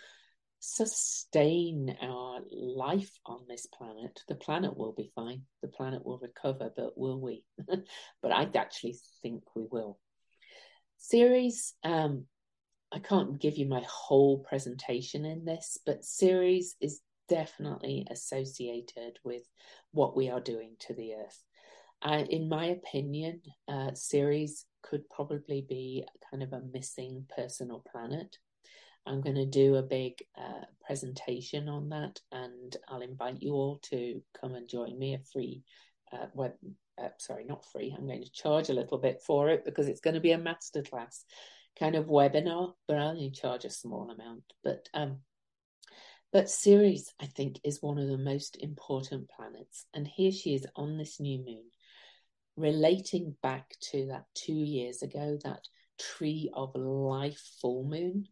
sustain 0.58 1.96
our 2.02 2.40
life 2.50 3.12
on 3.24 3.42
this 3.48 3.66
planet. 3.66 4.18
The 4.26 4.34
planet 4.34 4.76
will 4.76 4.94
be 4.94 5.12
fine. 5.14 5.42
The 5.62 5.68
planet 5.68 6.04
will 6.04 6.18
recover, 6.18 6.70
but 6.76 6.98
will 6.98 7.20
we? 7.20 7.44
but 7.68 8.32
I 8.32 8.48
actually 8.56 8.96
think 9.22 9.44
we 9.54 9.64
will. 9.70 10.00
Ceres, 10.96 11.74
um, 11.84 12.24
I 12.94 13.00
can't 13.00 13.40
give 13.40 13.56
you 13.58 13.66
my 13.66 13.84
whole 13.88 14.38
presentation 14.38 15.24
in 15.24 15.44
this, 15.44 15.78
but 15.84 16.04
Ceres 16.04 16.76
is 16.80 17.00
definitely 17.28 18.06
associated 18.08 19.18
with 19.24 19.42
what 19.90 20.16
we 20.16 20.30
are 20.30 20.40
doing 20.40 20.76
to 20.80 20.94
the 20.94 21.14
Earth. 21.14 21.42
In 22.30 22.48
my 22.48 22.66
opinion, 22.66 23.40
uh, 23.66 23.94
Ceres 23.94 24.66
could 24.82 25.10
probably 25.10 25.66
be 25.68 26.04
kind 26.30 26.44
of 26.44 26.52
a 26.52 26.62
missing 26.72 27.26
person 27.34 27.72
or 27.72 27.82
planet. 27.90 28.38
I'm 29.06 29.22
going 29.22 29.36
to 29.36 29.46
do 29.46 29.74
a 29.74 29.82
big 29.82 30.22
uh, 30.38 30.64
presentation 30.86 31.68
on 31.68 31.88
that, 31.88 32.20
and 32.30 32.76
I'll 32.86 33.02
invite 33.02 33.42
you 33.42 33.54
all 33.54 33.80
to 33.90 34.22
come 34.40 34.54
and 34.54 34.68
join 34.68 34.96
me. 34.96 35.14
A 35.14 35.18
free 35.18 35.64
uh, 36.12 36.26
web, 36.32 36.52
uh, 36.96 37.08
sorry, 37.18 37.44
not 37.44 37.64
free. 37.64 37.92
I'm 37.96 38.06
going 38.06 38.22
to 38.22 38.32
charge 38.32 38.68
a 38.68 38.74
little 38.74 38.98
bit 38.98 39.20
for 39.26 39.48
it 39.48 39.64
because 39.64 39.88
it's 39.88 40.00
going 40.00 40.14
to 40.14 40.20
be 40.20 40.32
a 40.32 40.38
masterclass 40.38 41.24
kind 41.78 41.96
of 41.96 42.06
webinar, 42.06 42.74
but 42.86 42.98
I 42.98 43.06
only 43.06 43.30
charge 43.30 43.64
a 43.64 43.70
small 43.70 44.10
amount. 44.10 44.44
But 44.62 44.88
um, 44.94 45.18
but 46.32 46.50
Ceres, 46.50 47.12
I 47.20 47.26
think, 47.26 47.60
is 47.62 47.82
one 47.82 47.98
of 47.98 48.08
the 48.08 48.18
most 48.18 48.56
important 48.60 49.30
planets, 49.30 49.86
and 49.94 50.06
here 50.06 50.32
she 50.32 50.54
is 50.54 50.66
on 50.74 50.98
this 50.98 51.20
new 51.20 51.38
moon, 51.38 51.64
relating 52.56 53.36
back 53.42 53.74
to 53.92 54.06
that 54.06 54.24
two 54.34 54.52
years 54.52 55.02
ago, 55.02 55.38
that 55.44 55.68
tree 55.98 56.50
of 56.54 56.74
life 56.74 57.40
full 57.60 57.84
moon 57.84 58.26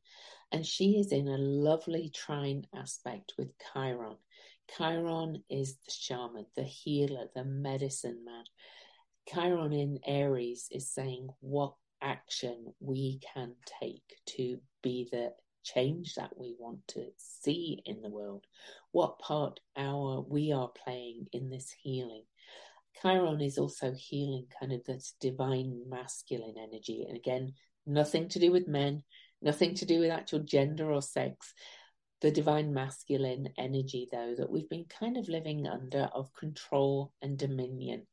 and 0.52 0.66
she 0.66 0.98
is 0.98 1.12
in 1.12 1.28
a 1.28 1.38
lovely 1.38 2.10
trine 2.14 2.66
aspect 2.74 3.32
with 3.38 3.50
Chiron. 3.72 4.16
Chiron 4.76 5.42
is 5.48 5.76
the 5.76 5.90
shaman, 5.90 6.46
the 6.54 6.62
healer, 6.62 7.28
the 7.34 7.44
medicine 7.44 8.22
man. 8.24 8.44
Chiron 9.28 9.72
in 9.72 9.98
Aries 10.06 10.68
is 10.70 10.90
saying 10.90 11.28
what 11.40 11.74
action 12.02 12.74
we 12.80 13.20
can 13.34 13.54
take 13.80 14.02
to 14.26 14.58
be 14.82 15.08
the 15.10 15.32
change 15.62 16.14
that 16.16 16.36
we 16.36 16.54
want 16.58 16.86
to 16.88 17.06
see 17.16 17.80
in 17.86 18.02
the 18.02 18.10
world, 18.10 18.44
what 18.90 19.18
part 19.18 19.60
our 19.76 20.24
we 20.28 20.52
are 20.52 20.70
playing 20.84 21.26
in 21.32 21.48
this 21.48 21.72
healing. 21.82 22.24
Chiron 23.00 23.40
is 23.40 23.58
also 23.58 23.92
healing 23.92 24.46
kind 24.60 24.72
of 24.72 24.84
this 24.84 25.14
divine 25.20 25.82
masculine 25.88 26.56
energy. 26.58 27.04
And 27.08 27.16
again, 27.16 27.54
nothing 27.86 28.28
to 28.30 28.38
do 28.38 28.52
with 28.52 28.68
men, 28.68 29.02
nothing 29.40 29.74
to 29.76 29.86
do 29.86 30.00
with 30.00 30.10
actual 30.10 30.40
gender 30.40 30.92
or 30.92 31.02
sex. 31.02 31.54
The 32.20 32.30
divine 32.30 32.72
masculine 32.72 33.48
energy, 33.58 34.08
though, 34.12 34.34
that 34.36 34.50
we've 34.50 34.68
been 34.68 34.84
kind 34.84 35.16
of 35.16 35.28
living 35.28 35.66
under 35.66 36.08
of 36.14 36.32
control 36.34 37.12
and 37.20 37.36
dominion. 37.36 38.06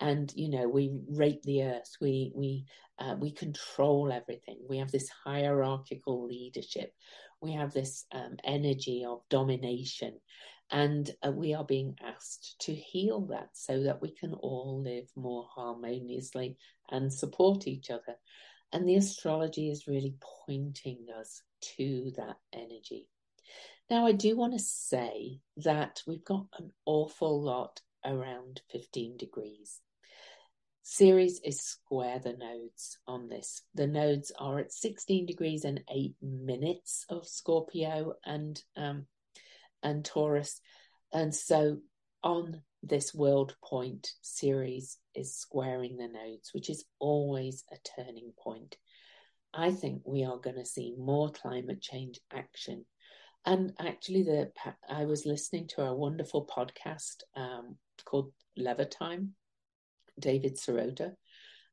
And 0.00 0.32
you 0.34 0.48
know, 0.48 0.68
we 0.68 0.92
rape 1.08 1.42
the 1.42 1.64
earth. 1.64 1.96
We 2.00 2.32
we 2.34 2.64
uh, 2.98 3.16
we 3.18 3.32
control 3.32 4.12
everything. 4.12 4.58
We 4.68 4.78
have 4.78 4.90
this 4.90 5.08
hierarchical 5.24 6.26
leadership. 6.26 6.92
We 7.40 7.52
have 7.52 7.72
this 7.72 8.04
um, 8.12 8.36
energy 8.44 9.04
of 9.04 9.22
domination, 9.28 10.18
and 10.70 11.10
uh, 11.26 11.32
we 11.32 11.54
are 11.54 11.64
being 11.64 11.96
asked 12.02 12.56
to 12.60 12.74
heal 12.74 13.26
that 13.26 13.48
so 13.54 13.82
that 13.84 14.00
we 14.00 14.10
can 14.14 14.34
all 14.34 14.82
live 14.82 15.08
more 15.16 15.46
harmoniously 15.54 16.56
and 16.90 17.12
support 17.12 17.66
each 17.66 17.90
other. 17.90 18.16
And 18.72 18.86
the 18.86 18.96
astrology 18.96 19.70
is 19.70 19.86
really 19.86 20.16
pointing 20.46 21.06
us 21.18 21.42
to 21.76 22.12
that 22.16 22.36
energy. 22.52 23.08
Now, 23.90 24.06
I 24.06 24.12
do 24.12 24.36
want 24.36 24.52
to 24.52 24.58
say 24.58 25.40
that 25.56 26.02
we've 26.06 26.24
got 26.24 26.46
an 26.58 26.70
awful 26.84 27.42
lot 27.42 27.80
around 28.04 28.60
15 28.70 29.16
degrees. 29.16 29.80
Ceres 30.90 31.38
is 31.44 31.60
square 31.60 32.18
the 32.18 32.32
nodes 32.32 32.96
on 33.06 33.28
this. 33.28 33.60
The 33.74 33.86
nodes 33.86 34.32
are 34.38 34.58
at 34.58 34.72
16 34.72 35.26
degrees 35.26 35.66
and 35.66 35.82
8 35.86 36.14
minutes 36.22 37.04
of 37.10 37.28
Scorpio 37.28 38.14
and 38.24 38.58
um, 38.74 39.04
and 39.82 40.02
Taurus. 40.02 40.62
And 41.12 41.34
so 41.34 41.80
on 42.24 42.62
this 42.82 43.14
world 43.14 43.54
point 43.62 44.08
Ceres 44.22 44.96
is 45.14 45.36
squaring 45.36 45.98
the 45.98 46.08
nodes, 46.08 46.54
which 46.54 46.70
is 46.70 46.86
always 46.98 47.64
a 47.70 47.76
turning 48.02 48.32
point. 48.42 48.78
I 49.52 49.72
think 49.72 50.00
we 50.06 50.24
are 50.24 50.38
going 50.38 50.56
to 50.56 50.64
see 50.64 50.94
more 50.96 51.30
climate 51.30 51.82
change 51.82 52.18
action. 52.32 52.86
And 53.44 53.74
actually, 53.78 54.22
the 54.22 54.52
I 54.88 55.04
was 55.04 55.26
listening 55.26 55.68
to 55.74 55.82
a 55.82 55.94
wonderful 55.94 56.46
podcast 56.46 57.24
um, 57.36 57.76
called 58.06 58.32
Lever 58.56 58.86
Time, 58.86 59.34
David 60.20 60.56
Sirota, 60.56 61.12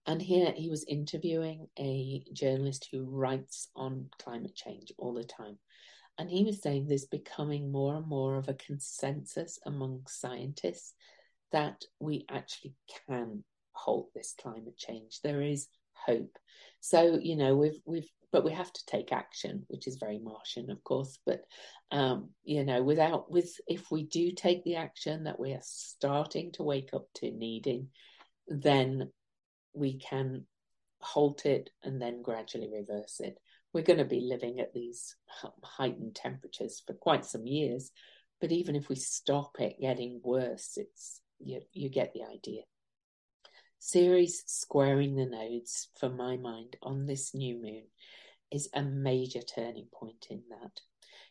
and 0.06 0.22
here 0.22 0.52
he 0.56 0.70
was 0.70 0.86
interviewing 0.88 1.68
a 1.80 2.24
journalist 2.34 2.90
who 2.92 3.06
writes 3.06 3.70
on 3.76 4.10
climate 4.20 4.56
change 4.56 4.92
all 4.98 5.14
the 5.14 5.24
time. 5.24 5.58
And 6.18 6.30
he 6.30 6.44
was 6.44 6.62
saying 6.62 6.88
there's 6.88 7.06
becoming 7.06 7.72
more 7.72 7.96
and 7.96 8.08
more 8.08 8.38
of 8.38 8.48
a 8.48 8.54
consensus 8.54 9.60
among 9.66 10.04
scientists 10.08 10.94
that 11.52 11.84
we 12.00 12.26
actually 12.30 12.74
can 13.08 13.44
halt 13.74 14.12
this 14.14 14.34
climate 14.40 14.78
change. 14.78 15.20
There 15.22 15.42
is 15.42 15.68
hope. 15.94 16.38
So, 16.80 17.20
you 17.22 17.36
know, 17.36 17.56
we've 17.56 17.80
we've 17.86 18.10
but 18.32 18.44
we 18.44 18.52
have 18.52 18.74
to 18.74 18.86
take 18.86 19.14
action, 19.14 19.64
which 19.68 19.88
is 19.88 19.96
very 19.96 20.20
Martian, 20.20 20.70
of 20.70 20.84
course. 20.84 21.18
But 21.26 21.42
um, 21.92 22.32
you 22.44 22.66
know, 22.66 22.84
without 22.84 23.32
with 23.32 23.50
if 23.68 23.90
we 23.92 24.04
do 24.04 24.32
take 24.32 24.64
the 24.64 24.76
action 24.76 25.24
that 25.24 25.40
we 25.40 25.54
are 25.54 25.64
starting 25.64 26.52
to 26.54 26.64
wake 26.64 26.90
up 26.94 27.08
to 27.16 27.32
needing, 27.32 27.90
then 28.48 29.12
we 29.74 29.98
can 29.98 30.46
halt 31.00 31.46
it 31.46 31.70
and 31.84 32.02
then 32.02 32.22
gradually 32.22 32.70
reverse 32.72 33.20
it 33.20 33.38
we're 33.76 33.82
going 33.82 34.00
to 34.00 34.06
be 34.06 34.22
living 34.22 34.62
at 34.62 34.74
these 34.74 35.18
heightened 35.62 36.16
temperatures 36.16 36.82
for 36.88 36.94
quite 36.94 37.26
some 37.26 37.46
years. 37.46 37.92
But 38.40 38.54
even 38.54 38.74
if 38.74 38.88
we 38.88 38.96
stop 38.96 39.58
it 39.60 39.82
getting 39.82 40.22
worse, 40.24 40.78
it's 40.78 41.20
you, 41.40 41.60
you 41.74 41.90
get 41.90 42.14
the 42.14 42.24
idea. 42.24 42.62
Ceres 43.80 44.44
squaring 44.46 45.18
the 45.18 45.26
nodes, 45.26 45.90
for 46.00 46.08
my 46.08 46.38
mind, 46.38 46.78
on 46.82 47.06
this 47.06 47.36
new 47.36 47.62
moon 47.62 47.84
is 48.50 48.70
a 48.74 48.82
major 48.82 49.42
turning 49.42 49.88
point 49.94 50.28
in 50.30 50.44
that. 50.52 50.80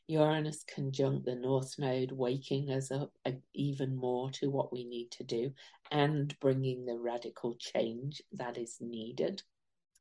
Uranus 0.06 0.64
conjunct 0.64 1.24
the 1.24 1.34
North 1.34 1.78
Node, 1.78 2.12
waking 2.12 2.70
us 2.70 2.90
up 2.90 3.12
even 3.54 3.96
more 3.96 4.30
to 4.32 4.50
what 4.50 4.72
we 4.72 4.84
need 4.84 5.10
to 5.12 5.24
do 5.24 5.52
and 5.90 6.38
bringing 6.40 6.84
the 6.84 6.98
radical 6.98 7.56
change 7.58 8.22
that 8.32 8.58
is 8.58 8.76
needed. 8.80 9.42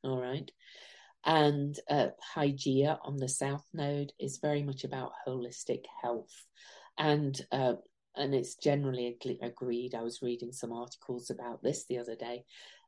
All 0.04 0.20
right. 0.20 0.52
And 1.26 1.80
uh, 1.90 2.08
Hygeia 2.36 3.00
on 3.04 3.16
the 3.18 3.30
South 3.30 3.66
Node 3.74 4.12
is 4.20 4.40
very 4.40 4.62
much 4.62 4.84
about 4.84 5.14
holistic 5.26 5.86
health. 6.02 6.46
And 6.98 7.40
uh, 7.52 7.76
and 8.16 8.36
it's 8.36 8.56
generally 8.56 9.18
agreed. 9.42 9.96
I 9.96 10.04
was 10.04 10.22
reading 10.22 10.52
some 10.52 10.72
articles 10.72 11.30
about 11.30 11.64
this 11.64 11.86
the 11.86 11.98
other 11.98 12.16
day 12.16 12.44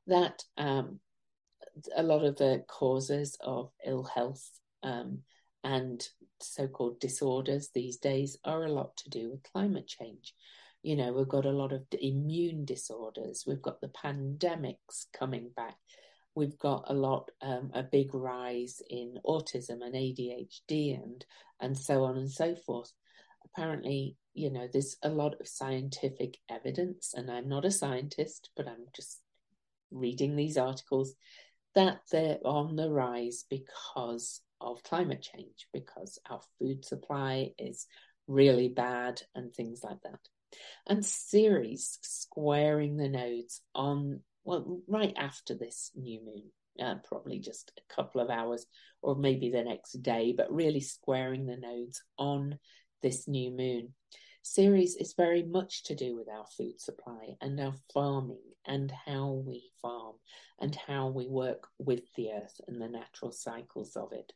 that 0.08 0.43
um, 0.58 0.99
a 1.95 2.04
lot 2.04 2.23
of 2.23 2.36
the 2.36 2.63
causes 2.67 3.38
of 3.41 3.71
ill 3.86 4.04
health 4.04 4.47
um, 4.84 5.19
and 5.63 6.08
so-called 6.39 7.00
disorders 7.00 7.69
these 7.69 7.98
days 7.98 8.38
are 8.43 8.65
a 8.65 8.71
lot 8.71 8.98
to 8.98 9.10
do 9.10 9.32
with 9.32 9.52
climate 9.52 9.88
change. 9.88 10.34
You 10.84 10.95
know, 10.95 11.13
we've 11.13 11.28
got 11.28 11.45
a 11.45 11.52
lot 11.52 11.74
of 11.74 11.84
immune 12.00 12.65
disorders. 12.65 13.45
We've 13.48 13.62
got 13.62 13.82
the 13.82 13.88
pandemics 13.88 15.06
coming 15.13 15.50
back 15.56 15.78
we've 16.36 16.58
got 16.60 16.86
a 16.88 16.93
lot, 16.93 17.32
um, 17.41 17.71
a 17.74 17.82
big 17.82 18.13
rise 18.13 18.82
in 18.89 19.17
autism 19.26 19.82
and 19.82 19.95
ADHD 19.95 21.02
and 21.02 21.26
and 21.62 21.78
so 21.78 22.04
on 22.04 22.17
and 22.17 22.30
so 22.30 22.56
forth. 22.56 22.91
Apparently, 23.45 24.17
you 24.34 24.52
know, 24.52 24.67
there's 24.71 24.98
a 25.02 25.10
lot 25.10 25.36
of 25.39 25.48
scientific 25.48 26.38
evidence, 26.50 27.13
and 27.15 27.32
I'm 27.32 27.48
not 27.48 27.65
a 27.65 27.71
scientist, 27.71 28.50
but 28.58 28.67
I'm 28.67 28.86
just 28.93 29.21
reading 29.91 30.36
these 30.36 30.58
articles 30.58 31.15
that 31.74 32.00
they're 32.12 32.39
on 32.43 32.76
the 32.76 32.91
rise 32.91 33.45
because 33.50 34.41
of 34.62 34.84
climate 34.84 35.22
change, 35.22 35.68
because 35.74 36.20
our 36.30 36.41
food 36.60 36.86
supply 36.86 37.52
is 37.58 37.88
really 38.28 38.70
bad 38.70 39.22
and 39.36 39.54
things 39.54 39.82
like 39.84 40.02
that. 40.04 40.20
And 40.88 41.06
Ceres 41.06 42.00
squaring 42.02 42.98
the 42.98 43.10
nodes 43.10 43.62
on, 43.74 44.22
well, 44.44 44.80
right 44.88 45.13
after 45.18 45.56
this 45.56 45.91
new 45.96 46.22
moon, 46.26 46.44
uh, 46.80 46.96
probably 47.08 47.39
just 47.39 47.72
a 47.78 47.94
couple 47.94 48.22
of 48.22 48.30
hours 48.30 48.65
or 49.02 49.15
maybe 49.15 49.50
the 49.50 49.63
next 49.63 49.94
day, 50.02 50.34
but 50.36 50.54
really 50.54 50.82
squaring 50.82 51.46
the 51.46 51.58
nodes 51.58 52.02
on 52.18 52.58
this 53.02 53.28
new 53.28 53.52
moon. 53.52 53.94
Ceres 54.48 54.96
is 54.96 55.14
very 55.14 55.42
much 55.42 55.82
to 55.86 55.96
do 55.96 56.16
with 56.16 56.30
our 56.30 56.46
food 56.46 56.80
supply 56.80 57.36
and 57.42 57.60
our 57.60 57.74
farming 57.92 58.44
and 58.68 58.92
how 58.92 59.42
we 59.44 59.72
farm 59.82 60.18
and 60.60 60.76
how 60.76 61.08
we 61.08 61.28
work 61.28 61.68
with 61.80 62.02
the 62.16 62.32
earth 62.32 62.62
and 62.68 62.80
the 62.80 62.88
natural 62.88 63.32
cycles 63.32 63.96
of 63.96 64.14
it. 64.14 64.34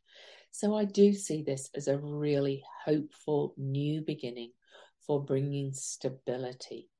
So 0.50 0.74
I 0.74 0.84
do 0.84 1.12
see 1.12 1.44
this 1.44 1.70
as 1.76 1.86
a 1.86 1.96
really 1.96 2.64
hopeful 2.84 3.54
new 3.56 4.02
beginning 4.02 4.50
for 5.06 5.24
bringing 5.24 5.72
stability. 5.72 6.90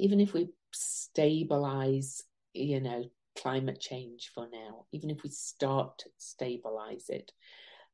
Even 0.00 0.18
if 0.18 0.34
we 0.34 0.48
stabilize, 0.72 2.24
you 2.52 2.80
know, 2.80 3.04
climate 3.36 3.80
change 3.80 4.32
for 4.34 4.48
now, 4.52 4.86
even 4.90 5.10
if 5.10 5.22
we 5.22 5.30
start 5.30 5.98
to 5.98 6.10
stabilize 6.18 7.10
it, 7.10 7.30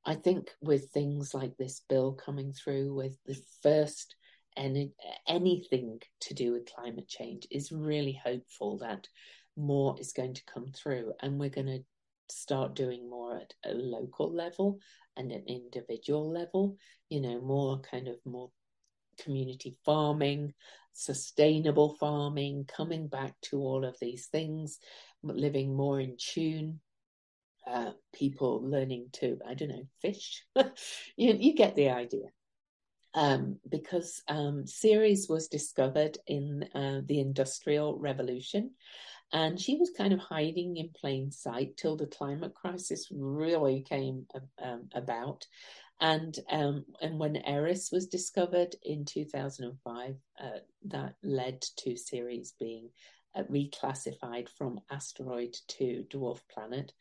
I 0.07 0.15
think 0.15 0.51
with 0.63 0.91
things 0.91 1.35
like 1.35 1.59
this 1.59 1.83
bill 1.91 2.15
coming 2.15 2.55
through, 2.55 2.95
with 2.95 3.19
the 3.27 3.39
first 3.63 4.17
any, 4.57 4.93
anything 5.27 6.01
to 6.21 6.35
do 6.35 6.53
with 6.53 6.73
climate 6.73 7.09
change, 7.09 7.47
is 7.51 7.73
really 7.73 8.19
hopeful 8.25 8.79
that 8.79 9.09
more 9.57 9.97
is 10.01 10.13
going 10.13 10.35
to 10.35 10.45
come 10.53 10.73
through 10.73 11.13
and 11.21 11.39
we're 11.39 11.51
going 11.51 11.67
to 11.67 11.85
start 12.31 12.75
doing 12.75 13.09
more 13.09 13.37
at 13.37 13.55
a 13.65 13.75
local 13.75 14.33
level 14.33 14.79
and 15.17 15.31
an 15.31 15.45
individual 15.47 16.31
level, 16.31 16.77
you 17.09 17.21
know, 17.21 17.41
more 17.41 17.81
kind 17.81 18.09
of 18.09 18.17
more 18.25 18.51
community 19.19 19.77
farming, 19.85 20.55
sustainable 20.93 21.97
farming, 22.01 22.65
coming 22.65 23.09
back 23.09 23.35
to 23.43 23.59
all 23.59 23.85
of 23.85 23.97
these 24.01 24.27
things, 24.27 24.79
living 25.23 25.75
more 25.75 26.01
in 26.01 26.17
tune. 26.19 26.81
Uh, 27.65 27.93
people 28.13 28.61
learning 28.65 29.07
to, 29.13 29.39
I 29.47 29.55
don't 29.55 29.69
know, 29.69 29.87
fish. 30.01 30.45
you, 31.17 31.33
you 31.35 31.55
get 31.55 31.77
the 31.77 31.91
idea. 31.91 32.25
Um, 33.15 33.59
because 33.69 34.23
um, 34.27 34.67
Ceres 34.67 35.29
was 35.29 35.49
discovered 35.49 36.17
in 36.27 36.65
uh, 36.75 37.03
the 37.05 37.21
Industrial 37.21 37.99
Revolution, 37.99 38.71
and 39.33 39.61
she 39.61 39.77
was 39.77 39.91
kind 39.91 40.13
of 40.13 40.19
hiding 40.19 40.77
in 40.77 40.91
plain 40.91 41.31
sight 41.31 41.77
till 41.77 41.97
the 41.97 42.07
climate 42.07 42.55
crisis 42.55 43.09
really 43.11 43.83
came 43.83 44.27
um, 44.63 44.89
about. 44.95 45.47
And 46.01 46.37
um, 46.51 46.85
and 47.01 47.19
when 47.19 47.37
Eris 47.37 47.91
was 47.93 48.09
discovered 48.09 48.75
in 48.83 49.05
2005, 49.05 50.17
uh, 50.43 50.49
that 50.87 51.15
led 51.23 51.63
to 51.79 51.97
Ceres 51.97 52.55
being 52.59 52.91
uh, 53.35 53.45
reclassified 53.45 54.49
from 54.49 54.81
asteroid 54.91 55.57
to 55.69 56.05
dwarf 56.11 56.41
planet. 56.53 56.93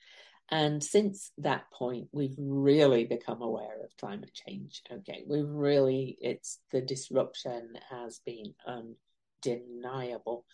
And 0.52 0.84
since 0.84 1.32
that 1.38 1.72
point, 1.72 2.10
we've 2.12 2.36
really 2.38 3.06
become 3.06 3.42
aware 3.42 3.84
of 3.84 3.96
climate 3.98 4.34
change. 4.34 4.82
Okay, 4.92 5.24
we've 5.26 5.48
really, 5.48 6.18
it's 6.20 6.60
the 6.72 6.82
disruption 6.82 7.74
has 7.90 8.20
been 8.26 8.54
undeniable 8.68 10.46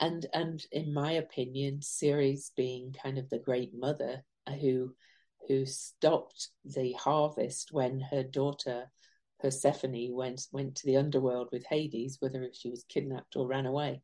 and 0.00 0.26
and 0.32 0.64
in 0.70 0.92
my 0.92 1.12
opinion, 1.12 1.82
Ceres 1.82 2.52
being 2.56 2.94
kind 3.02 3.18
of 3.18 3.28
the 3.28 3.38
great 3.38 3.72
mother 3.74 4.22
who 4.60 4.94
who 5.46 5.66
stopped 5.66 6.50
the 6.64 6.92
harvest 6.92 7.72
when 7.72 8.00
her 8.00 8.22
daughter 8.22 8.90
Persephone 9.40 10.14
went 10.14 10.46
went 10.52 10.76
to 10.76 10.86
the 10.86 10.96
underworld 10.96 11.48
with 11.52 11.64
Hades, 11.66 12.18
whether 12.20 12.42
if 12.44 12.54
she 12.54 12.70
was 12.70 12.84
kidnapped 12.88 13.36
or 13.36 13.46
ran 13.46 13.66
away. 13.66 14.02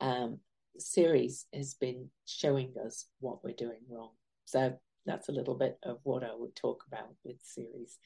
Um, 0.00 0.40
Ceres 0.78 1.46
has 1.52 1.74
been 1.74 2.10
showing 2.26 2.74
us 2.84 3.06
what 3.20 3.44
we're 3.44 3.52
doing 3.54 3.80
wrong. 3.88 4.10
So 4.46 4.78
that's 5.06 5.28
a 5.28 5.32
little 5.32 5.54
bit 5.54 5.78
of 5.82 5.98
what 6.02 6.24
I 6.24 6.34
would 6.34 6.54
talk 6.54 6.84
about 6.86 7.10
with 7.24 7.36
Ceres. 7.42 7.98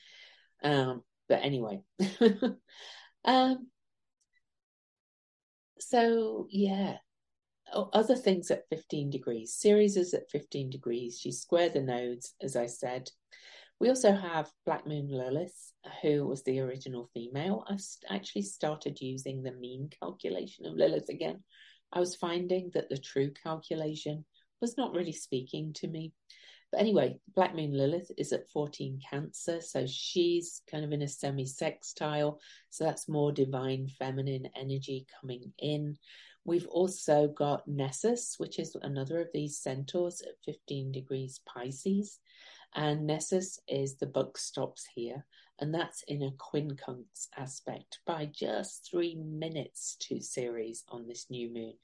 Um, 0.62 1.02
but 1.28 1.42
anyway, 1.42 1.80
um, 3.24 3.68
so 5.78 6.46
yeah, 6.50 6.96
other 7.72 8.16
things 8.16 8.50
at 8.50 8.68
15 8.70 9.11
degrees. 9.11 9.54
Ceres 9.54 9.96
is 9.96 10.14
at 10.14 10.30
15 10.30 10.70
degrees. 10.70 11.18
She 11.20 11.32
squared 11.32 11.74
the 11.74 11.82
nodes, 11.82 12.34
as 12.42 12.56
I 12.56 12.66
said. 12.66 13.11
We 13.80 13.88
also 13.88 14.12
have 14.12 14.50
Black 14.66 14.87
Moon 14.87 15.08
Lilith, 15.08 15.72
who 16.02 16.26
was 16.26 16.42
the 16.42 16.61
original 16.61 17.11
female. 17.14 17.64
I 17.68 17.78
actually 18.12 18.42
started 18.42 19.00
using 19.00 19.42
the 19.42 19.52
mean 19.52 19.90
calculation 20.00 20.66
of 20.66 20.74
Lilith 20.74 21.08
again. 21.08 21.44
I 21.92 22.00
was 22.00 22.16
finding 22.16 22.70
that 22.74 22.88
the 22.88 22.98
true 22.98 23.30
calculation 23.30 24.24
was 24.61 24.76
not 24.76 24.94
really 24.94 25.12
speaking 25.12 25.72
to 25.74 25.87
me. 25.87 26.12
But 26.70 26.81
anyway, 26.81 27.18
Black 27.35 27.54
Moon 27.54 27.72
Lilith 27.72 28.11
is 28.18 28.33
at 28.33 28.50
14 28.50 29.00
Cancer, 29.09 29.61
so 29.61 29.87
she's 29.87 30.61
kind 30.70 30.85
of 30.85 30.92
in 30.92 31.02
a 31.02 31.09
semi 31.09 31.46
sextile. 31.46 32.40
So 32.70 32.85
that's 32.85 33.09
more 33.09 33.33
divine 33.33 33.88
feminine 33.88 34.48
energy 34.54 35.07
coming 35.20 35.52
in. 35.59 35.96
We've 36.44 36.66
also 36.68 37.28
got 37.28 37.66
Nessus, 37.66 38.35
which 38.38 38.59
is 38.59 38.76
another 38.81 39.20
of 39.20 39.28
these 39.33 39.59
centaurs 39.59 40.22
at 40.22 40.42
15 40.44 40.92
degrees 40.92 41.40
Pisces. 41.46 42.20
And 42.74 43.07
Nessus 43.07 43.61
is 43.66 43.96
the 43.96 44.07
buck 44.07 44.37
stops 44.37 44.87
here, 44.94 45.24
and 45.59 45.74
that's 45.74 46.02
in 46.02 46.22
a 46.22 46.33
quincunx 46.33 47.28
aspect 47.37 48.00
by 48.07 48.26
just 48.26 48.88
three 48.90 49.14
minutes 49.14 49.96
to 50.00 50.20
Ceres 50.20 50.85
on 50.88 51.07
this 51.07 51.31
new 51.31 51.52
moon, 51.52 51.74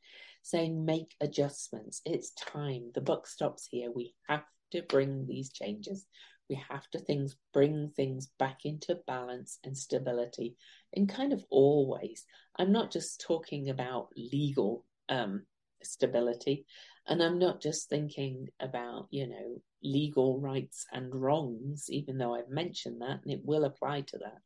saying 0.42 0.84
make 0.84 1.14
adjustments. 1.20 2.02
It's 2.04 2.32
time. 2.32 2.90
The 2.94 3.00
buck 3.00 3.26
stops 3.26 3.66
here. 3.66 3.90
We 3.90 4.14
have 4.28 4.44
to 4.74 4.82
bring 4.82 5.26
these 5.26 5.50
changes. 5.50 6.06
We 6.48 6.62
have 6.68 6.88
to 6.90 6.98
things 6.98 7.36
bring 7.52 7.90
things 7.96 8.28
back 8.38 8.60
into 8.64 8.98
balance 9.06 9.58
and 9.64 9.76
stability 9.76 10.56
in 10.92 11.06
kind 11.06 11.32
of 11.32 11.42
all 11.48 11.88
ways. 11.88 12.24
I'm 12.58 12.72
not 12.72 12.92
just 12.92 13.20
talking 13.20 13.70
about 13.70 14.08
legal 14.16 14.84
um, 15.08 15.46
stability, 15.82 16.66
and 17.06 17.22
I'm 17.22 17.38
not 17.38 17.62
just 17.62 17.88
thinking 17.88 18.48
about, 18.60 19.08
you 19.10 19.26
know, 19.26 19.62
legal 19.82 20.40
rights 20.40 20.86
and 20.92 21.14
wrongs, 21.14 21.86
even 21.88 22.18
though 22.18 22.34
I've 22.34 22.48
mentioned 22.48 23.00
that 23.00 23.20
and 23.24 23.32
it 23.32 23.40
will 23.44 23.64
apply 23.64 24.02
to 24.02 24.18
that. 24.18 24.38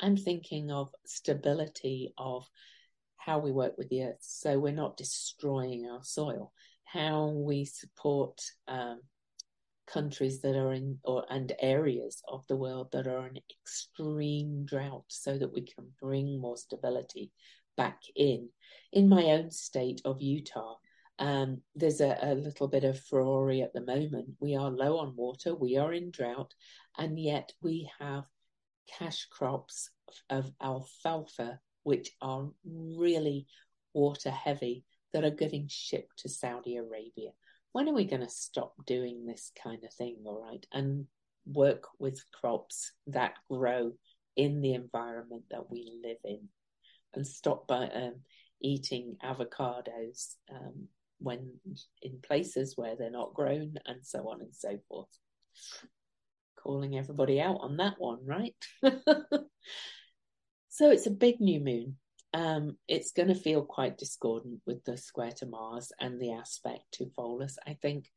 I'm 0.00 0.16
thinking 0.16 0.70
of 0.70 0.90
stability 1.06 2.12
of 2.18 2.46
how 3.16 3.38
we 3.38 3.50
work 3.50 3.76
with 3.76 3.88
the 3.88 4.04
earth 4.04 4.18
so 4.20 4.58
we're 4.58 4.72
not 4.72 4.96
destroying 4.96 5.86
our 5.86 6.02
soil, 6.02 6.52
how 6.84 7.28
we 7.28 7.64
support 7.64 8.40
um, 8.68 9.00
countries 9.86 10.40
that 10.42 10.56
are 10.56 10.72
in 10.72 10.98
or 11.04 11.24
and 11.30 11.52
areas 11.60 12.22
of 12.28 12.44
the 12.48 12.56
world 12.56 12.88
that 12.92 13.06
are 13.06 13.26
in 13.26 13.38
extreme 13.50 14.64
drought 14.64 15.04
so 15.08 15.38
that 15.38 15.52
we 15.52 15.62
can 15.62 15.86
bring 16.00 16.40
more 16.40 16.56
stability 16.56 17.30
back 17.76 18.00
in. 18.14 18.48
In 18.92 19.08
my 19.08 19.24
own 19.24 19.50
state 19.50 20.00
of 20.04 20.20
utah 20.20 20.76
um, 21.18 21.62
there's 21.74 22.02
a, 22.02 22.18
a, 22.20 22.34
little 22.34 22.68
bit 22.68 22.84
of 22.84 23.00
furore 23.00 23.50
at 23.50 23.72
the 23.72 23.80
moment. 23.80 24.28
We 24.38 24.54
are 24.54 24.70
low 24.70 24.98
on 24.98 25.16
water 25.16 25.54
we 25.54 25.76
are 25.76 25.92
in 25.92 26.10
drought 26.10 26.52
and 26.98 27.18
yet 27.18 27.52
we 27.62 27.90
have 27.98 28.24
cash 28.98 29.26
crops 29.30 29.90
of 30.30 30.52
alfalfa 30.62 31.60
which 31.82 32.10
are 32.20 32.48
really 32.64 33.46
water 33.94 34.30
heavy 34.30 34.84
that 35.12 35.24
are 35.24 35.30
getting 35.30 35.66
shipped 35.68 36.18
to 36.18 36.28
saudi 36.28 36.76
arabia 36.76 37.30
when 37.76 37.90
are 37.90 37.94
we 37.94 38.06
going 38.06 38.22
to 38.22 38.30
stop 38.30 38.72
doing 38.86 39.26
this 39.26 39.52
kind 39.62 39.84
of 39.84 39.92
thing, 39.92 40.16
all 40.24 40.42
right, 40.50 40.64
and 40.72 41.04
work 41.44 41.84
with 41.98 42.24
crops 42.32 42.90
that 43.06 43.34
grow 43.50 43.92
in 44.34 44.62
the 44.62 44.72
environment 44.72 45.42
that 45.50 45.70
we 45.70 45.92
live 46.02 46.16
in 46.24 46.40
and 47.12 47.26
stop 47.26 47.68
by 47.68 47.86
um, 47.88 48.14
eating 48.62 49.18
avocados 49.22 50.36
um, 50.50 50.88
when 51.18 51.52
in 52.00 52.18
places 52.26 52.78
where 52.78 52.96
they're 52.96 53.10
not 53.10 53.34
grown 53.34 53.74
and 53.84 53.98
so 54.02 54.20
on 54.20 54.40
and 54.40 54.54
so 54.54 54.78
forth. 54.88 55.14
Calling 56.58 56.96
everybody 56.96 57.42
out 57.42 57.58
on 57.60 57.76
that 57.76 57.96
one, 57.98 58.24
right? 58.24 58.54
so 60.70 60.90
it's 60.90 61.06
a 61.06 61.10
big 61.10 61.42
new 61.42 61.60
moon 61.60 61.98
um, 62.32 62.76
it's 62.88 63.12
going 63.12 63.28
to 63.28 63.34
feel 63.34 63.64
quite 63.64 63.98
discordant 63.98 64.60
with 64.66 64.84
the 64.84 64.96
square 64.96 65.32
to 65.38 65.46
Mars 65.46 65.92
and 66.00 66.20
the 66.20 66.32
aspect 66.32 66.82
to 66.92 67.10
Pholus, 67.16 67.56
I 67.66 67.74
think. 67.74 68.10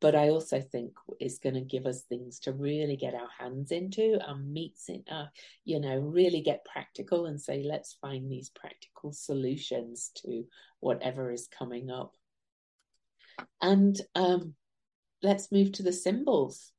But 0.00 0.14
I 0.14 0.28
also 0.28 0.60
think 0.60 0.92
it's 1.18 1.38
going 1.38 1.56
to 1.56 1.60
give 1.60 1.84
us 1.84 2.02
things 2.02 2.38
to 2.40 2.52
really 2.52 2.96
get 2.96 3.14
our 3.14 3.28
hands 3.38 3.72
into 3.72 4.18
and 4.24 4.52
meets 4.52 4.88
in, 4.88 5.02
uh, 5.10 5.26
you 5.64 5.80
know, 5.80 5.98
really 5.98 6.42
get 6.42 6.64
practical 6.64 7.26
and 7.26 7.40
say, 7.40 7.64
let's 7.64 7.96
find 8.00 8.30
these 8.30 8.50
practical 8.50 9.12
solutions 9.12 10.12
to 10.22 10.44
whatever 10.78 11.32
is 11.32 11.48
coming 11.48 11.90
up. 11.90 12.14
And 13.60 14.00
um, 14.14 14.54
let's 15.22 15.50
move 15.50 15.72
to 15.72 15.82
the 15.82 15.92
symbols. 15.92 16.70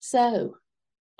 So 0.00 0.56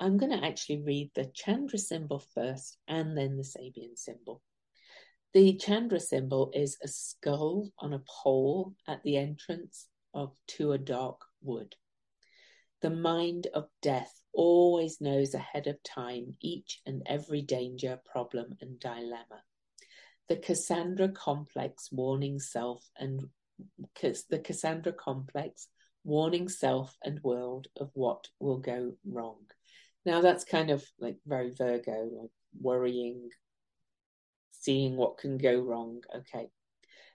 I'm 0.01 0.17
going 0.17 0.31
to 0.31 0.43
actually 0.43 0.81
read 0.81 1.11
the 1.13 1.29
Chandra 1.31 1.77
symbol 1.77 2.23
first 2.33 2.79
and 2.87 3.15
then 3.15 3.37
the 3.37 3.43
Sabian 3.43 3.95
symbol. 3.95 4.41
The 5.31 5.53
Chandra 5.57 5.99
symbol 5.99 6.49
is 6.55 6.75
a 6.83 6.87
skull 6.87 7.69
on 7.77 7.93
a 7.93 8.01
pole 8.23 8.73
at 8.87 9.03
the 9.03 9.17
entrance 9.17 9.87
of 10.11 10.33
to 10.47 10.71
a 10.71 10.79
dark 10.79 11.21
wood. 11.43 11.75
The 12.81 12.89
mind 12.89 13.45
of 13.53 13.67
death 13.83 14.11
always 14.33 14.99
knows 15.01 15.35
ahead 15.35 15.67
of 15.67 15.83
time 15.83 16.35
each 16.41 16.81
and 16.87 17.03
every 17.05 17.43
danger, 17.43 18.01
problem, 18.03 18.57
and 18.59 18.79
dilemma. 18.79 19.43
The 20.29 20.37
Cassandra 20.37 21.09
complex 21.09 21.89
warning 21.91 22.39
self 22.39 22.83
and 22.97 23.29
the 24.31 24.39
Cassandra 24.39 24.93
complex 24.93 25.67
warning 26.03 26.49
self 26.49 26.97
and 27.03 27.21
world 27.23 27.67
of 27.79 27.91
what 27.93 28.29
will 28.39 28.57
go 28.57 28.93
wrong. 29.05 29.45
Now 30.05 30.21
that's 30.21 30.43
kind 30.43 30.71
of 30.71 30.83
like 30.99 31.17
very 31.25 31.51
Virgo, 31.51 32.09
like 32.19 32.31
worrying, 32.59 33.29
seeing 34.51 34.95
what 34.95 35.17
can 35.17 35.37
go 35.37 35.59
wrong. 35.59 36.01
Okay. 36.15 36.49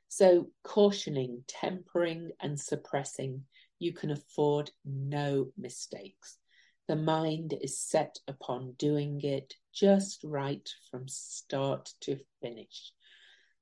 So 0.09 0.51
cautioning, 0.63 1.43
tempering, 1.49 2.31
and 2.41 2.59
suppressing, 2.59 3.45
you 3.79 3.93
can 3.93 4.11
afford 4.11 4.71
no 4.85 5.53
mistakes. 5.57 6.39
The 6.87 6.97
mind 6.97 7.53
is 7.61 7.81
set 7.81 8.21
upon 8.29 8.75
doing 8.79 9.21
it 9.23 9.55
just 9.75 10.23
right 10.23 10.69
from 10.91 11.09
start 11.09 11.93
to 12.03 12.21
finish. 12.41 12.93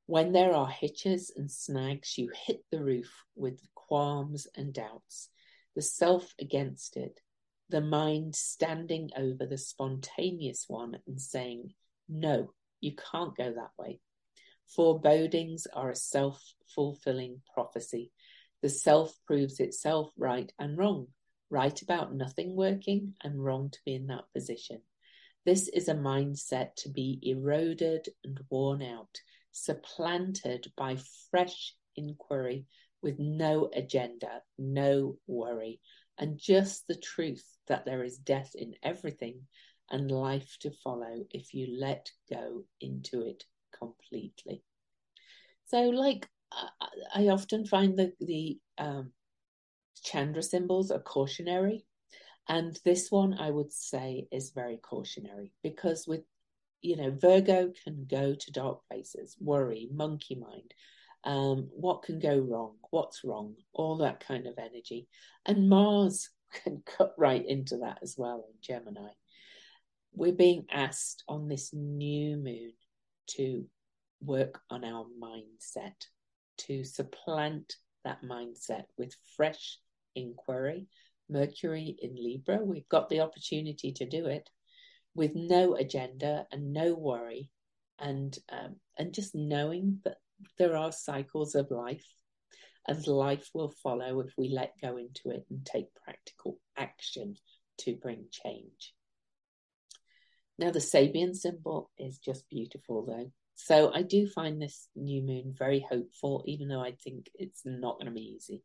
When 0.06 0.32
there 0.32 0.52
are 0.52 0.68
hitches 0.68 1.32
and 1.34 1.50
snags, 1.50 2.18
you 2.18 2.30
hit 2.46 2.62
the 2.70 2.82
roof 2.82 3.10
with 3.34 3.58
qualms 3.74 4.46
and 4.54 4.74
doubts, 4.74 5.30
the 5.74 5.80
self 5.80 6.34
against 6.38 6.98
it, 6.98 7.18
the 7.68 7.80
mind 7.80 8.36
standing 8.36 9.10
over 9.16 9.46
the 9.46 9.58
spontaneous 9.58 10.66
one 10.68 10.98
and 11.06 11.20
saying, 11.20 11.72
No, 12.08 12.52
you 12.80 12.94
can't 12.94 13.36
go 13.36 13.52
that 13.52 13.70
way. 13.78 14.00
Forebodings 14.76 15.66
are 15.72 15.90
a 15.90 15.96
self 15.96 16.42
fulfilling 16.74 17.42
prophecy. 17.52 18.12
The 18.62 18.68
self 18.68 19.14
proves 19.26 19.60
itself 19.60 20.10
right 20.16 20.52
and 20.58 20.76
wrong, 20.76 21.08
right 21.50 21.80
about 21.82 22.14
nothing 22.14 22.56
working 22.56 23.14
and 23.22 23.42
wrong 23.42 23.70
to 23.70 23.78
be 23.84 23.94
in 23.94 24.06
that 24.06 24.24
position. 24.34 24.80
This 25.44 25.68
is 25.68 25.88
a 25.88 25.94
mindset 25.94 26.74
to 26.76 26.88
be 26.88 27.18
eroded 27.22 28.08
and 28.24 28.40
worn 28.48 28.82
out, 28.82 29.20
supplanted 29.52 30.72
by 30.76 30.96
fresh 31.30 31.74
inquiry 31.96 32.64
with 33.02 33.18
no 33.18 33.68
agenda, 33.74 34.42
no 34.58 35.18
worry, 35.26 35.80
and 36.18 36.38
just 36.38 36.86
the 36.86 36.96
truth 36.96 37.44
that 37.68 37.84
there 37.84 38.04
is 38.04 38.18
death 38.18 38.54
in 38.54 38.74
everything 38.82 39.40
and 39.90 40.10
life 40.10 40.56
to 40.60 40.70
follow 40.70 41.24
if 41.30 41.54
you 41.54 41.76
let 41.78 42.10
go 42.30 42.64
into 42.80 43.22
it 43.22 43.44
completely. 43.78 44.62
So, 45.66 45.82
like 45.90 46.28
I 47.14 47.28
often 47.28 47.66
find 47.66 47.98
that 47.98 48.14
the 48.20 48.58
um, 48.78 49.12
Chandra 50.02 50.42
symbols 50.42 50.90
are 50.90 51.00
cautionary, 51.00 51.84
and 52.48 52.78
this 52.84 53.10
one 53.10 53.34
I 53.34 53.50
would 53.50 53.72
say 53.72 54.28
is 54.30 54.50
very 54.50 54.76
cautionary 54.76 55.52
because 55.62 56.06
with 56.06 56.22
you 56.80 56.96
know 56.96 57.10
Virgo 57.10 57.72
can 57.82 58.06
go 58.08 58.34
to 58.34 58.52
dark 58.52 58.80
places, 58.88 59.36
worry, 59.40 59.88
monkey 59.92 60.36
mind, 60.36 60.74
um, 61.24 61.68
what 61.72 62.02
can 62.02 62.18
go 62.18 62.38
wrong, 62.38 62.74
what's 62.90 63.24
wrong, 63.24 63.54
all 63.72 63.98
that 63.98 64.20
kind 64.26 64.46
of 64.46 64.54
energy, 64.58 65.08
and 65.46 65.68
Mars 65.68 66.30
can 66.64 66.82
cut 66.84 67.14
right 67.16 67.44
into 67.46 67.78
that 67.78 67.98
as 68.02 68.14
well 68.16 68.44
in 68.48 68.54
Gemini. 68.60 69.10
We're 70.12 70.32
being 70.32 70.66
asked 70.70 71.24
on 71.26 71.48
this 71.48 71.72
new 71.72 72.36
moon 72.36 72.72
to 73.30 73.64
work 74.20 74.60
on 74.70 74.84
our 74.84 75.06
mindset, 75.20 76.06
to 76.58 76.84
supplant 76.84 77.74
that 78.04 78.22
mindset 78.22 78.84
with 78.96 79.16
fresh 79.36 79.78
inquiry. 80.14 80.86
Mercury 81.28 81.96
in 82.00 82.14
Libra, 82.14 82.58
we've 82.62 82.88
got 82.88 83.08
the 83.08 83.20
opportunity 83.20 83.92
to 83.92 84.06
do 84.06 84.26
it 84.26 84.48
with 85.14 85.32
no 85.34 85.74
agenda 85.74 86.46
and 86.52 86.72
no 86.72 86.94
worry, 86.94 87.50
and 87.98 88.36
um, 88.50 88.76
and 88.98 89.14
just 89.14 89.34
knowing 89.34 90.00
that 90.04 90.18
there 90.58 90.76
are 90.76 90.92
cycles 90.92 91.54
of 91.54 91.70
life 91.70 92.06
and 92.86 93.06
life 93.06 93.48
will 93.54 93.72
follow 93.82 94.20
if 94.20 94.32
we 94.36 94.48
let 94.48 94.74
go 94.80 94.96
into 94.96 95.30
it 95.30 95.44
and 95.50 95.64
take 95.64 95.94
practical 95.94 96.58
action 96.76 97.36
to 97.78 97.96
bring 97.96 98.26
change. 98.30 98.94
Now, 100.58 100.70
the 100.70 100.78
Sabian 100.78 101.34
symbol 101.34 101.90
is 101.98 102.18
just 102.18 102.48
beautiful, 102.48 103.04
though. 103.04 103.32
So, 103.56 103.92
I 103.92 104.02
do 104.02 104.28
find 104.28 104.60
this 104.60 104.88
new 104.94 105.22
moon 105.22 105.54
very 105.56 105.84
hopeful, 105.88 106.44
even 106.46 106.68
though 106.68 106.82
I 106.82 106.92
think 106.92 107.30
it's 107.34 107.62
not 107.64 107.98
going 107.98 108.06
to 108.06 108.12
be 108.12 108.36
easy. 108.36 108.62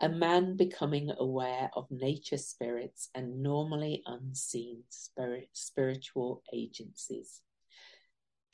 A 0.00 0.08
man 0.08 0.56
becoming 0.56 1.10
aware 1.16 1.70
of 1.74 1.90
nature 1.90 2.36
spirits 2.36 3.10
and 3.14 3.42
normally 3.42 4.02
unseen 4.06 4.82
spirit, 4.88 5.48
spiritual 5.52 6.42
agencies. 6.52 7.40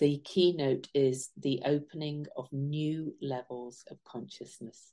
The 0.01 0.17
keynote 0.25 0.89
is 0.95 1.29
the 1.37 1.61
opening 1.67 2.27
of 2.35 2.51
new 2.53 3.15
levels 3.21 3.85
of 3.91 4.03
consciousness. 4.03 4.93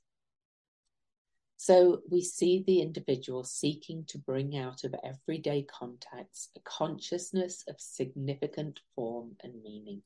So 1.56 2.02
we 2.10 2.20
see 2.20 2.62
the 2.62 2.82
individual 2.82 3.42
seeking 3.42 4.04
to 4.08 4.18
bring 4.18 4.56
out 4.58 4.84
of 4.84 4.94
everyday 5.02 5.62
contacts 5.62 6.50
a 6.56 6.60
consciousness 6.60 7.64
of 7.68 7.80
significant 7.80 8.80
form 8.94 9.36
and 9.42 9.62
meaning. 9.62 10.02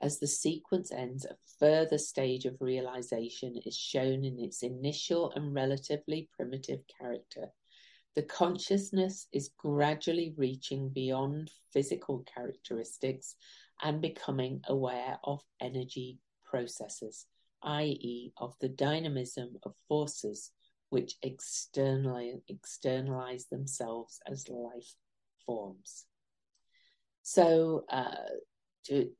As 0.00 0.20
the 0.20 0.28
sequence 0.28 0.92
ends, 0.92 1.24
a 1.24 1.36
further 1.58 1.98
stage 1.98 2.44
of 2.44 2.56
realization 2.60 3.56
is 3.66 3.76
shown 3.76 4.24
in 4.24 4.38
its 4.38 4.62
initial 4.62 5.32
and 5.32 5.52
relatively 5.52 6.30
primitive 6.36 6.82
character. 6.86 7.50
The 8.14 8.22
consciousness 8.22 9.26
is 9.32 9.50
gradually 9.58 10.34
reaching 10.36 10.88
beyond 10.88 11.50
physical 11.72 12.24
characteristics 12.32 13.34
and 13.82 14.00
becoming 14.00 14.60
aware 14.68 15.18
of 15.24 15.42
energy 15.60 16.18
processes, 16.44 17.26
i.e., 17.62 18.32
of 18.36 18.54
the 18.60 18.68
dynamism 18.68 19.56
of 19.62 19.74
forces 19.88 20.50
which 20.90 21.14
externally 21.22 22.34
externalize 22.48 23.46
themselves 23.46 24.20
as 24.26 24.48
life 24.48 24.94
forms. 25.46 26.04
So, 27.22 27.84
uh, 27.88 28.14
to, 28.86 29.10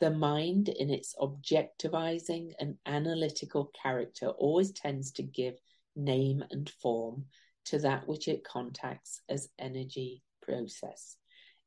the 0.00 0.10
mind, 0.10 0.68
in 0.68 0.90
its 0.90 1.14
objectivizing 1.20 2.52
and 2.60 2.76
analytical 2.86 3.72
character, 3.82 4.28
always 4.28 4.72
tends 4.72 5.12
to 5.12 5.22
give 5.22 5.54
name 5.96 6.44
and 6.50 6.68
form 6.68 7.24
to 7.66 7.78
that 7.78 8.06
which 8.06 8.28
it 8.28 8.44
contacts 8.44 9.20
as 9.28 9.48
energy 9.58 10.22
process. 10.42 11.16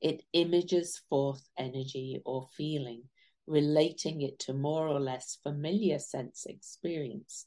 It 0.02 0.24
images 0.34 1.02
forth 1.10 1.41
energy 1.58 2.22
or 2.26 2.48
feeling, 2.56 3.04
relating 3.48 4.22
it 4.22 4.39
to 4.39 4.54
more 4.54 4.88
or 4.88 5.00
less 5.00 5.39
familiar 5.43 6.00
sense 6.00 6.45
experience. 6.48 7.45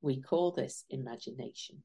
We 0.00 0.20
call 0.20 0.52
this 0.52 0.84
imagination. 0.90 1.82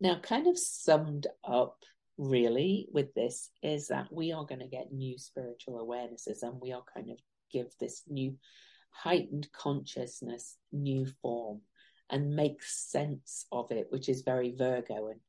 Now, 0.00 0.18
kind 0.20 0.46
of 0.46 0.58
summed 0.58 1.26
up 1.44 1.76
really 2.16 2.88
with 2.92 3.12
this 3.14 3.50
is 3.62 3.88
that 3.88 4.12
we 4.12 4.32
are 4.32 4.44
going 4.44 4.60
to 4.60 4.66
get 4.66 4.92
new 4.92 5.18
spiritual 5.18 5.86
awarenesses 5.86 6.42
and 6.42 6.60
we 6.60 6.72
are 6.72 6.84
kind 6.94 7.10
of 7.10 7.18
give 7.52 7.68
this 7.78 8.02
new 8.08 8.36
heightened 8.90 9.50
consciousness 9.52 10.56
new 10.72 11.06
form 11.22 11.60
and 12.10 12.34
make 12.34 12.62
sense 12.62 13.46
of 13.52 13.70
it, 13.70 13.86
which 13.90 14.08
is 14.08 14.22
very 14.22 14.54
Virgo 14.56 15.08
and 15.08 15.20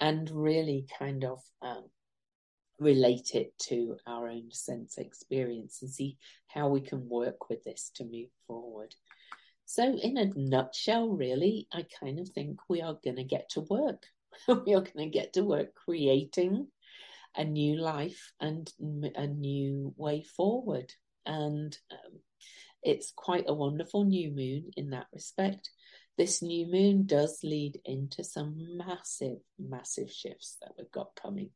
and 0.00 0.30
really 0.30 0.86
kind 0.98 1.24
of 1.24 1.40
um, 1.60 1.84
relate 2.78 3.34
it 3.34 3.58
to 3.58 3.96
our 4.06 4.28
own 4.28 4.50
sense 4.50 4.98
experience 4.98 5.82
and 5.82 5.90
see 5.90 6.16
how 6.46 6.68
we 6.68 6.80
can 6.80 7.08
work 7.08 7.48
with 7.48 7.64
this 7.64 7.90
to 7.96 8.04
move 8.04 8.30
forward. 8.46 8.94
So, 9.64 9.98
in 9.98 10.16
a 10.16 10.32
nutshell, 10.34 11.08
really, 11.08 11.68
I 11.72 11.84
kind 12.00 12.18
of 12.18 12.28
think 12.28 12.60
we 12.68 12.80
are 12.80 12.98
going 13.04 13.16
to 13.16 13.24
get 13.24 13.50
to 13.50 13.60
work. 13.62 14.04
we 14.48 14.74
are 14.74 14.80
going 14.80 15.10
to 15.10 15.18
get 15.18 15.34
to 15.34 15.44
work 15.44 15.74
creating 15.74 16.68
a 17.36 17.44
new 17.44 17.76
life 17.76 18.32
and 18.40 18.72
a 19.14 19.26
new 19.26 19.92
way 19.96 20.22
forward. 20.22 20.92
And 21.26 21.76
um, 21.90 22.20
it's 22.82 23.12
quite 23.14 23.44
a 23.46 23.54
wonderful 23.54 24.04
new 24.04 24.30
moon 24.30 24.70
in 24.76 24.90
that 24.90 25.08
respect. 25.12 25.70
This 26.16 26.42
new 26.42 26.66
moon 26.66 27.06
does 27.06 27.40
lead 27.44 27.78
into 27.84 28.24
some 28.24 28.56
massive, 28.76 29.38
massive 29.58 30.10
shifts 30.10 30.56
that 30.62 30.72
we've 30.76 30.90
got 30.90 31.14
coming 31.20 31.50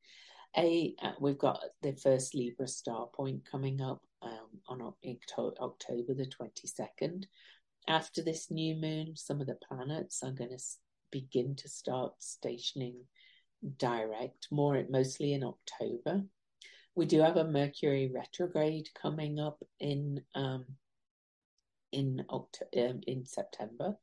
a 0.57 0.95
uh, 1.03 1.13
we've 1.21 1.39
got 1.39 1.61
the 1.83 1.93
first 1.93 2.35
Libra 2.35 2.69
star 2.69 3.09
point 3.15 3.43
coming 3.51 3.81
up 3.81 4.03
um, 4.23 4.49
on 4.69 4.83
October 4.83 6.15
the 6.15 6.27
22nd. 6.27 7.25
after 7.89 8.23
this 8.23 8.51
new 8.51 8.77
moon, 8.77 9.17
some 9.17 9.41
of 9.41 9.47
the 9.47 9.59
planets 9.69 10.23
are 10.23 10.31
going 10.31 10.51
to 10.51 10.63
begin 11.11 11.55
to 11.57 11.69
start 11.69 12.13
stationing 12.19 12.97
direct, 13.79 14.49
more 14.51 14.83
mostly 14.91 15.33
in 15.33 15.45
October. 15.45 16.23
We 16.95 17.07
do 17.07 17.21
have 17.21 17.37
a 17.37 17.45
Mercury 17.45 18.11
retrograde 18.15 18.89
coming 19.01 19.39
up 19.39 19.63
in 19.81 20.23
um, 20.35 20.67
in 21.93 22.25
October, 22.31 22.89
um, 22.89 23.01
in 23.07 23.25
September 23.25 23.97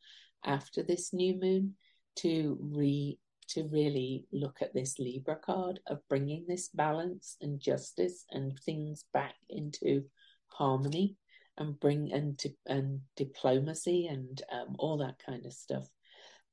after 0.46 0.84
this 0.84 1.12
new 1.12 1.36
moon 1.36 1.76
to 2.16 2.58
re 2.62 3.18
to 3.50 3.68
really 3.72 4.26
look 4.32 4.62
at 4.62 4.74
this 4.74 5.00
Libra 5.00 5.36
card 5.36 5.80
of 5.88 6.00
bringing 6.08 6.46
this 6.48 6.70
balance 6.70 7.36
and 7.42 7.60
justice 7.60 8.26
and 8.32 8.58
things 8.60 9.06
back 9.14 9.36
into 9.50 10.04
harmony 10.48 11.18
and 11.58 11.80
bring 11.80 12.12
and 12.14 12.42
and 12.68 13.02
diplomacy 13.16 14.08
and 14.08 14.42
um, 14.52 14.76
all 14.80 14.98
that 14.98 15.20
kind 15.26 15.46
of 15.46 15.54
stuff. 15.54 15.88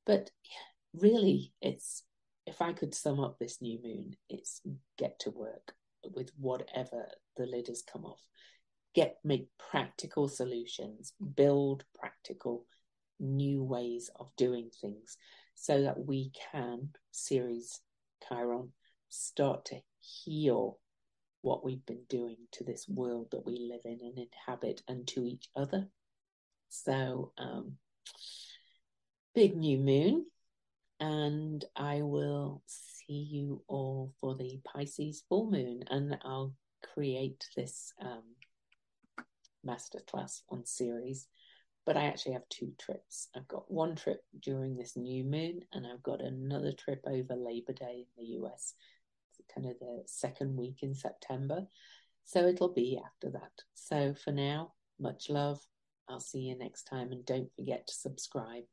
But 0.05 0.31
really, 0.93 1.53
it's 1.61 2.03
if 2.45 2.61
I 2.61 2.73
could 2.73 2.95
sum 2.95 3.19
up 3.19 3.37
this 3.37 3.61
new 3.61 3.79
moon, 3.83 4.15
it's 4.29 4.61
get 4.97 5.19
to 5.19 5.31
work 5.31 5.73
with 6.15 6.31
whatever 6.39 7.07
the 7.35 7.45
lid 7.45 7.67
has 7.67 7.81
come 7.81 8.05
off. 8.05 8.21
Get 8.95 9.17
make 9.23 9.47
practical 9.57 10.27
solutions, 10.27 11.13
build 11.35 11.83
practical 11.97 12.65
new 13.19 13.63
ways 13.63 14.09
of 14.19 14.29
doing 14.37 14.69
things 14.81 15.17
so 15.59 15.81
that 15.81 16.05
we 16.05 16.31
can, 16.51 16.89
Ceres 17.11 17.81
Chiron, 18.27 18.71
start 19.09 19.65
to 19.65 19.81
heal 19.99 20.79
what 21.41 21.65
we've 21.65 21.85
been 21.87 22.03
doing 22.07 22.37
to 22.51 22.63
this 22.63 22.87
world 22.87 23.29
that 23.31 23.43
we 23.43 23.67
live 23.71 23.81
in 23.83 23.99
and 24.01 24.19
inhabit 24.19 24.83
and 24.87 25.07
to 25.07 25.25
each 25.25 25.49
other. 25.55 25.87
So, 26.69 27.31
um, 27.39 27.73
big 29.33 29.57
new 29.57 29.79
moon, 29.79 30.27
and 30.99 31.65
I 31.75 32.03
will 32.03 32.61
see 32.67 33.13
you 33.13 33.63
all 33.67 34.13
for 34.21 34.35
the 34.35 34.59
Pisces 34.63 35.23
full 35.27 35.49
moon, 35.49 35.83
and 35.89 36.19
I'll 36.23 36.53
create 36.93 37.47
this 37.55 37.93
um, 37.99 38.23
masterclass 39.65 40.41
on 40.49 40.65
Ceres 40.65 41.27
but 41.87 41.95
I 41.95 42.07
actually 42.07 42.33
have 42.33 42.49
two 42.49 42.73
trips. 42.77 43.29
I've 43.33 43.47
got 43.47 43.71
one 43.71 43.95
trip 43.95 44.21
during 44.41 44.75
this 44.75 44.97
new 44.97 45.23
moon, 45.23 45.61
and 45.71 45.87
I've 45.87 46.03
got 46.03 46.21
another 46.21 46.73
trip 46.73 47.01
over 47.07 47.33
Labor 47.33 47.71
Day 47.71 48.05
in 48.05 48.23
the 48.23 48.41
US, 48.41 48.73
it's 49.39 49.53
kind 49.55 49.65
of 49.65 49.79
the 49.79 50.03
second 50.05 50.57
week 50.57 50.79
in 50.83 50.93
September. 50.93 51.65
So 52.25 52.45
it'll 52.45 52.73
be 52.73 52.99
after 53.03 53.31
that. 53.31 53.63
So 53.73 54.13
for 54.13 54.31
now, 54.31 54.73
much 54.99 55.29
love. 55.29 55.65
I'll 56.09 56.19
see 56.19 56.39
you 56.39 56.57
next 56.57 56.83
time, 56.83 57.13
and 57.13 57.25
don't 57.25 57.55
forget 57.55 57.87
to 57.87 57.93
subscribe. 57.93 58.63